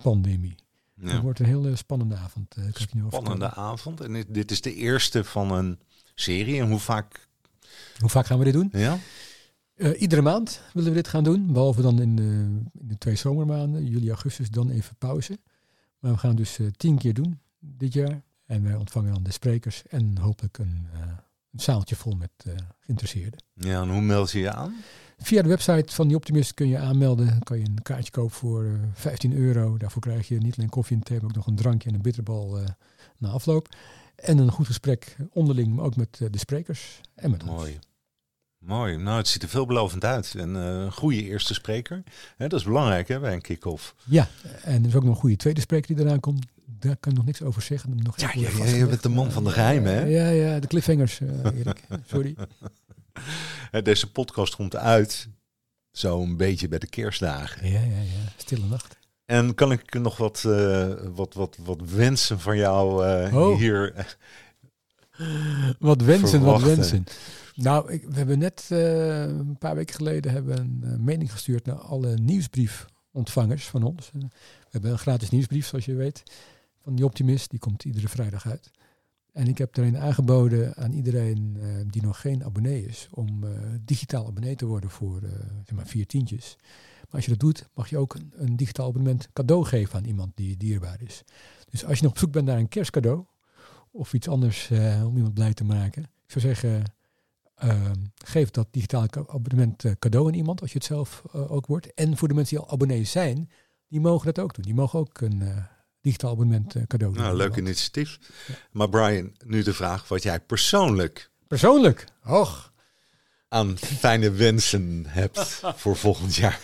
pandemie. 0.01 0.55
Ja. 0.95 1.11
Het 1.11 1.21
wordt 1.21 1.39
een 1.39 1.45
hele 1.45 1.75
spannende 1.75 2.15
avond. 2.15 2.57
Uh, 2.57 2.65
spannende 3.07 3.53
avond. 3.53 4.01
En 4.01 4.25
dit 4.27 4.51
is 4.51 4.61
de 4.61 4.75
eerste 4.75 5.23
van 5.23 5.51
een 5.51 5.79
serie. 6.15 6.59
En 6.59 6.69
hoe 6.69 6.79
vaak? 6.79 7.27
Hoe 7.99 8.09
vaak 8.09 8.25
gaan 8.25 8.37
we 8.37 8.43
dit 8.43 8.53
doen? 8.53 8.69
Ja. 8.71 8.97
Uh, 9.75 10.01
iedere 10.01 10.21
maand 10.21 10.61
willen 10.73 10.89
we 10.89 10.95
dit 10.95 11.07
gaan 11.07 11.23
doen. 11.23 11.53
Behalve 11.53 11.81
dan 11.81 12.01
in 12.01 12.15
de, 12.15 12.23
in 12.23 12.87
de 12.87 12.97
twee 12.97 13.15
zomermaanden, 13.15 13.85
juli, 13.85 14.09
augustus, 14.09 14.49
dan 14.49 14.69
even 14.69 14.95
pauze. 14.95 15.39
Maar 15.99 16.11
we 16.11 16.17
gaan 16.17 16.35
dus 16.35 16.59
uh, 16.59 16.67
tien 16.77 16.97
keer 16.97 17.13
doen 17.13 17.39
dit 17.59 17.93
jaar. 17.93 18.21
En 18.51 18.63
wij 18.63 18.75
ontvangen 18.75 19.13
dan 19.13 19.23
de 19.23 19.31
sprekers 19.31 19.83
en 19.89 20.17
hopelijk 20.17 20.57
een, 20.57 20.87
uh, 20.93 20.99
een 21.51 21.59
zaaltje 21.59 21.95
vol 21.95 22.15
met 22.15 22.31
uh, 22.47 22.53
geïnteresseerden. 22.79 23.43
Ja, 23.53 23.81
en 23.81 23.89
hoe 23.89 24.01
meld 24.01 24.31
je 24.31 24.39
je 24.39 24.51
aan? 24.51 24.75
Via 25.17 25.41
de 25.41 25.47
website 25.47 25.93
van 25.93 26.07
die 26.07 26.17
Optimist 26.17 26.53
kun 26.53 26.67
je 26.67 26.77
aanmelden. 26.77 27.27
Dan 27.27 27.39
kan 27.39 27.57
je 27.57 27.65
een 27.65 27.81
kaartje 27.81 28.11
kopen 28.11 28.35
voor 28.35 28.63
uh, 28.63 28.73
eh, 28.73 28.79
15 28.93 29.33
euro. 29.33 29.77
Daarvoor 29.77 30.01
krijg 30.01 30.27
je 30.27 30.37
niet 30.37 30.57
alleen 30.57 30.69
koffie 30.69 30.97
en 30.97 31.03
thee, 31.03 31.17
maar 31.17 31.29
ook 31.29 31.35
nog 31.35 31.47
een 31.47 31.55
drankje 31.55 31.89
en 31.89 31.95
een 31.95 32.01
bitterbal 32.01 32.59
na 33.17 33.29
afloop. 33.29 33.67
En 34.15 34.37
een 34.37 34.51
goed 34.51 34.65
gesprek 34.65 35.15
onderling, 35.33 35.75
maar 35.75 35.85
ook 35.85 35.95
met 35.95 36.17
de 36.31 36.39
sprekers 36.39 37.01
en 37.15 37.31
met 37.31 37.45
Mooi. 37.45 37.73
ons. 37.73 37.85
Mooi. 38.57 38.97
Nou, 38.97 39.17
het 39.17 39.27
ziet 39.27 39.43
er 39.43 39.49
veelbelovend 39.49 40.05
uit. 40.05 40.35
En 40.35 40.53
een 40.53 40.91
goede 40.91 41.23
eerste 41.23 41.53
spreker. 41.53 42.03
Dat 42.37 42.53
is 42.53 42.63
belangrijk 42.63 43.07
hè, 43.07 43.19
bij 43.19 43.33
een 43.33 43.41
kick-off. 43.41 43.95
Ja, 44.03 44.27
en 44.63 44.81
er 44.81 44.87
is 44.87 44.95
ook 44.95 45.03
nog 45.03 45.13
een 45.13 45.21
goede 45.21 45.35
tweede 45.35 45.61
spreker 45.61 45.95
die 45.95 46.05
eraan 46.05 46.19
komt 46.19 46.45
daar 46.81 46.97
kan 46.97 47.11
ik 47.11 47.17
nog 47.17 47.25
niks 47.25 47.41
over 47.41 47.61
zeggen. 47.61 47.99
Nog 48.03 48.19
ja, 48.19 48.31
je, 48.33 48.77
je 48.77 48.85
bent 48.85 49.03
de 49.03 49.09
man 49.09 49.31
van 49.31 49.43
de 49.43 49.49
geheimen, 49.49 49.93
hè? 49.93 50.03
Ja, 50.05 50.29
ja, 50.29 50.59
de 50.59 50.67
cliffhangers, 50.67 51.19
uh, 51.19 51.29
Erik. 51.59 51.83
Sorry. 52.05 52.35
Deze 53.83 54.11
podcast 54.11 54.55
komt 54.55 54.75
uit 54.75 55.27
zo'n 55.91 56.37
beetje 56.37 56.67
bij 56.67 56.79
de 56.79 56.87
kerstdagen. 56.87 57.69
Ja, 57.69 57.79
ja, 57.79 58.01
ja. 58.01 58.31
Stille 58.37 58.65
nacht. 58.65 58.97
En 59.25 59.55
kan 59.55 59.71
ik 59.71 59.93
nog 59.93 60.17
wat, 60.17 60.43
uh, 60.47 60.93
wat, 61.13 61.33
wat, 61.33 61.57
wat 61.63 61.81
wensen 61.81 62.39
van 62.39 62.57
jou 62.57 63.05
uh, 63.05 63.35
oh. 63.35 63.57
hier 63.57 64.07
Wat 65.79 66.01
wensen, 66.01 66.29
verwachten. 66.29 66.67
wat 66.67 66.77
wensen. 66.77 67.03
Nou, 67.55 67.91
ik, 67.91 68.03
we 68.03 68.17
hebben 68.17 68.39
net 68.39 68.65
een 68.69 69.57
paar 69.59 69.75
weken 69.75 69.95
geleden 69.95 70.31
hebben 70.31 70.79
een 70.81 71.03
mening 71.03 71.31
gestuurd 71.31 71.65
naar 71.65 71.79
alle 71.79 72.13
nieuwsbriefонtvangers 72.13 73.67
van 73.67 73.83
ons. 73.83 74.09
we 74.13 74.27
hebben 74.69 74.91
een 74.91 74.99
gratis 74.99 75.29
nieuwsbrief, 75.29 75.67
zoals 75.67 75.85
je 75.85 75.95
weet 75.95 76.23
van 76.83 76.95
die 76.95 77.05
Optimist. 77.05 77.49
Die 77.49 77.59
komt 77.59 77.83
iedere 77.85 78.07
vrijdag 78.07 78.47
uit. 78.47 78.71
En 79.31 79.47
ik 79.47 79.57
heb 79.57 79.77
erin 79.77 79.97
aangeboden 79.97 80.75
aan 80.75 80.91
iedereen 80.91 81.57
uh, 81.57 81.65
die 81.87 82.01
nog 82.01 82.21
geen 82.21 82.43
abonnee 82.43 82.85
is, 82.85 83.07
om 83.11 83.43
uh, 83.43 83.49
digitaal 83.81 84.27
abonnee 84.27 84.55
te 84.55 84.65
worden 84.65 84.89
voor 84.89 85.21
uh, 85.23 85.29
zeg 85.65 85.75
maar 85.75 85.87
vier 85.87 86.05
tientjes. 86.05 86.57
Maar 86.99 87.11
als 87.11 87.25
je 87.25 87.31
dat 87.31 87.39
doet, 87.39 87.69
mag 87.73 87.89
je 87.89 87.97
ook 87.97 88.15
een, 88.15 88.33
een, 88.35 88.55
digitaal 88.55 88.87
abonnement 88.87 89.29
cadeau 89.33 89.65
geven 89.65 89.99
aan 89.99 90.05
iemand 90.05 90.31
die 90.35 90.57
dierbaar 90.57 91.01
is. 91.01 91.23
Dus 91.69 91.85
als 91.85 91.97
je 91.97 92.03
nog 92.03 92.11
op 92.11 92.17
zoek 92.17 92.31
bent 92.31 92.45
naar 92.45 92.57
een 92.57 92.67
kerstcadeau 92.67 93.25
of 93.91 94.13
iets 94.13 94.27
anders 94.27 94.71
om 95.05 95.15
iemand 95.15 95.33
blij 95.33 95.53
te 95.53 95.63
maken, 95.63 96.03
ik 96.03 96.31
zou 96.31 96.45
zeggen, 96.45 96.83
ehm, 97.55 98.03
geef 98.25 98.49
dat 98.49 98.67
digitaal 98.71 99.07
abonnement 99.27 99.83
cadeau 99.99 100.27
aan 100.27 100.33
iemand 100.33 100.61
als 100.61 100.71
je 100.71 100.77
het 100.77 100.87
zelf 100.87 101.23
ook 101.33 101.65
wordt. 101.65 101.93
En 101.93 102.17
voor 102.17 102.27
de 102.27 102.33
mensen 102.33 102.55
die 102.57 102.65
al 102.65 102.73
abonnee 102.73 103.03
zijn, 103.03 103.49
die 103.87 103.99
mogen 103.99 104.33
dat 104.33 104.43
ook 104.43 104.53
doen. 104.53 104.65
Die 104.65 104.73
mogen 104.73 104.99
ook 104.99 105.21
een 105.21 105.43
digitaal 106.01 106.31
abonnement 106.31 106.75
uh, 106.75 106.83
cadeau. 106.87 107.13
Nou, 107.13 107.35
leuk 107.35 107.55
initiatief. 107.55 108.19
Ja. 108.47 108.53
Maar 108.71 108.89
Brian, 108.89 109.35
nu 109.45 109.63
de 109.63 109.73
vraag 109.73 110.07
wat 110.07 110.23
jij 110.23 110.39
persoonlijk... 110.39 111.29
Persoonlijk? 111.47 112.05
Och. 112.25 112.73
Aan 113.47 113.77
fijne 113.77 114.31
wensen 114.31 115.05
hebt 115.07 115.39
voor 115.81 115.95
volgend 115.95 116.35
jaar. 116.35 116.59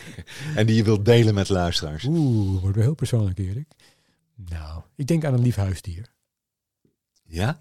En 0.56 0.65
die 0.65 0.76
je 0.76 0.84
wilt 0.84 1.06
delen 1.06 1.34
met 1.34 1.50
luisteraars. 1.50 2.04
Oeh, 2.04 2.62
wordt 2.62 2.76
wel 2.76 2.86
heel 2.86 2.95
persoonlijk, 2.95 3.38
Erik. 3.38 3.67
Nou, 4.36 4.82
ik 4.95 5.08
denk 5.08 5.26
aan 5.26 5.34
een 5.34 5.41
lief 5.41 5.56
huisdier. 5.56 6.15
Ja? 7.28 7.58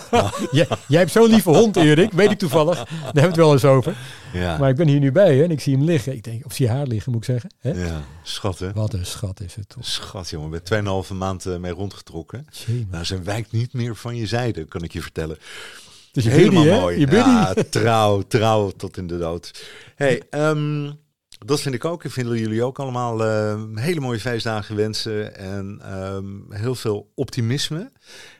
jij, 0.50 0.68
jij 0.88 0.98
hebt 0.98 1.10
zo'n 1.10 1.28
lieve 1.28 1.50
hond, 1.50 1.76
Erik. 1.76 2.12
Weet 2.12 2.30
ik 2.30 2.38
toevallig. 2.38 2.76
Daar 2.76 2.98
hebben 3.02 3.22
we 3.22 3.26
het 3.28 3.36
wel 3.36 3.52
eens 3.52 3.64
over. 3.64 3.96
Ja. 4.32 4.58
Maar 4.58 4.70
ik 4.70 4.76
ben 4.76 4.88
hier 4.88 5.00
nu 5.00 5.12
bij 5.12 5.36
hè, 5.36 5.42
en 5.42 5.50
ik 5.50 5.60
zie 5.60 5.76
hem 5.76 5.84
liggen. 5.84 6.12
Ik 6.12 6.24
denk, 6.24 6.44
of 6.44 6.52
zie 6.52 6.68
haar 6.68 6.86
liggen, 6.86 7.12
moet 7.12 7.20
ik 7.20 7.26
zeggen. 7.26 7.50
Hè? 7.58 7.70
Ja, 7.70 8.02
schat 8.22 8.58
hè? 8.58 8.72
Wat 8.72 8.92
een 8.92 9.06
schat 9.06 9.40
is 9.40 9.54
het 9.54 9.68
toch. 9.68 9.84
Schat 9.86 10.30
jongen, 10.30 10.50
ben 10.50 10.62
tweeënhalve 10.62 11.14
maand 11.14 11.46
uh, 11.46 11.56
mee 11.56 11.72
rondgetrokken. 11.72 12.46
Jee, 12.66 12.86
nou, 12.90 13.04
ze 13.04 13.22
wijkt 13.22 13.52
niet 13.52 13.72
meer 13.72 13.96
van 13.96 14.16
je 14.16 14.26
zijde, 14.26 14.64
kan 14.64 14.82
ik 14.82 14.92
je 14.92 15.02
vertellen. 15.02 15.38
Dus 16.12 16.24
je 16.24 16.30
Helemaal 16.30 16.62
buddy, 16.62 16.78
mooi. 16.78 16.98
Je 16.98 17.06
buddy. 17.06 17.28
Ja, 17.28 17.54
trouw, 17.70 18.22
trouw 18.22 18.70
tot 18.70 18.96
in 18.96 19.06
de 19.06 19.18
dood. 19.18 19.68
Hey, 19.94 20.22
um, 20.30 20.98
dat 21.38 21.60
vind 21.60 21.74
ik 21.74 21.84
ook. 21.84 22.04
Ik 22.04 22.10
vind 22.10 22.28
jullie 22.28 22.64
ook 22.64 22.78
allemaal 22.78 23.26
uh, 23.26 23.62
hele 23.74 24.00
mooie 24.00 24.20
feestdagen 24.20 24.76
wensen 24.76 25.36
en 25.36 25.94
um, 25.98 26.46
heel 26.48 26.74
veel 26.74 27.12
optimisme. 27.14 27.92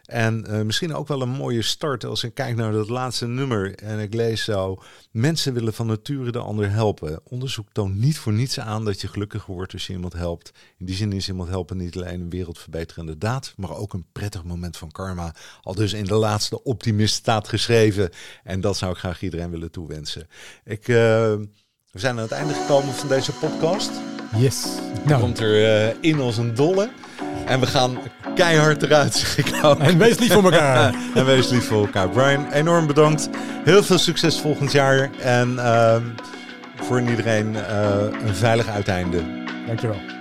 En 0.04 0.44
uh, 0.48 0.62
misschien 0.62 0.94
ook 0.94 1.08
wel 1.08 1.22
een 1.22 1.28
mooie 1.28 1.62
start 1.62 2.04
als 2.04 2.24
ik 2.24 2.34
kijk 2.34 2.56
naar 2.56 2.72
dat 2.72 2.88
laatste 2.88 3.26
nummer. 3.26 3.74
En 3.74 3.98
ik 3.98 4.14
lees 4.14 4.44
zo: 4.44 4.82
Mensen 5.10 5.54
willen 5.54 5.72
van 5.72 5.86
nature 5.86 6.32
de 6.32 6.38
ander 6.38 6.70
helpen. 6.70 7.20
Onderzoek 7.24 7.68
toont 7.72 7.96
niet 7.96 8.18
voor 8.18 8.32
niets 8.32 8.60
aan 8.60 8.84
dat 8.84 9.00
je 9.00 9.08
gelukkiger 9.08 9.54
wordt 9.54 9.72
als 9.72 9.86
je 9.86 9.92
iemand 9.92 10.12
helpt. 10.12 10.52
In 10.78 10.86
die 10.86 10.94
zin 10.94 11.12
is 11.12 11.28
iemand 11.28 11.48
helpen 11.48 11.76
niet 11.76 11.96
alleen 11.96 12.20
een 12.20 12.30
wereldverbeterende 12.30 13.18
daad, 13.18 13.52
maar 13.56 13.76
ook 13.76 13.92
een 13.92 14.06
prettig 14.12 14.44
moment 14.44 14.76
van 14.76 14.90
karma. 14.90 15.34
Al 15.62 15.74
dus 15.74 15.92
in 15.92 16.04
de 16.04 16.14
laatste 16.14 16.62
optimist 16.62 17.14
staat 17.14 17.48
geschreven. 17.48 18.10
En 18.44 18.60
dat 18.60 18.76
zou 18.76 18.92
ik 18.92 18.98
graag 18.98 19.22
iedereen 19.22 19.50
willen 19.50 19.70
toewensen. 19.70 20.28
Ik. 20.64 20.88
Uh, 20.88 21.34
we 21.90 21.98
zijn 21.98 22.16
aan 22.16 22.22
het 22.22 22.32
einde 22.32 22.54
gekomen 22.54 22.94
van 22.94 23.08
deze 23.08 23.32
podcast. 23.32 23.90
Yes. 24.36 24.66
Nou. 25.04 25.20
Komt 25.20 25.40
er 25.40 25.86
uh, 25.88 25.94
in 26.00 26.20
als 26.20 26.36
een 26.36 26.54
dolle. 26.54 26.88
En 27.46 27.60
we 27.60 27.66
gaan 27.66 27.98
keihard 28.34 28.82
eruit, 28.82 29.14
zeg 29.36 29.38
ik 29.38 29.64
ook. 29.64 29.78
En 29.78 29.98
wees 29.98 30.18
lief 30.18 30.32
voor 30.32 30.44
elkaar. 30.44 30.94
en 31.14 31.24
wees 31.24 31.48
lief 31.48 31.66
voor 31.66 31.80
elkaar. 31.86 32.08
Brian, 32.08 32.52
enorm 32.52 32.86
bedankt. 32.86 33.28
Heel 33.64 33.82
veel 33.82 33.98
succes 33.98 34.40
volgend 34.40 34.72
jaar. 34.72 35.10
En 35.20 35.54
uh, 35.54 35.96
voor 36.76 37.00
iedereen 37.00 37.54
uh, 37.54 37.94
een 38.26 38.34
veilig 38.34 38.68
uiteinde. 38.68 39.22
Dankjewel. 39.66 40.17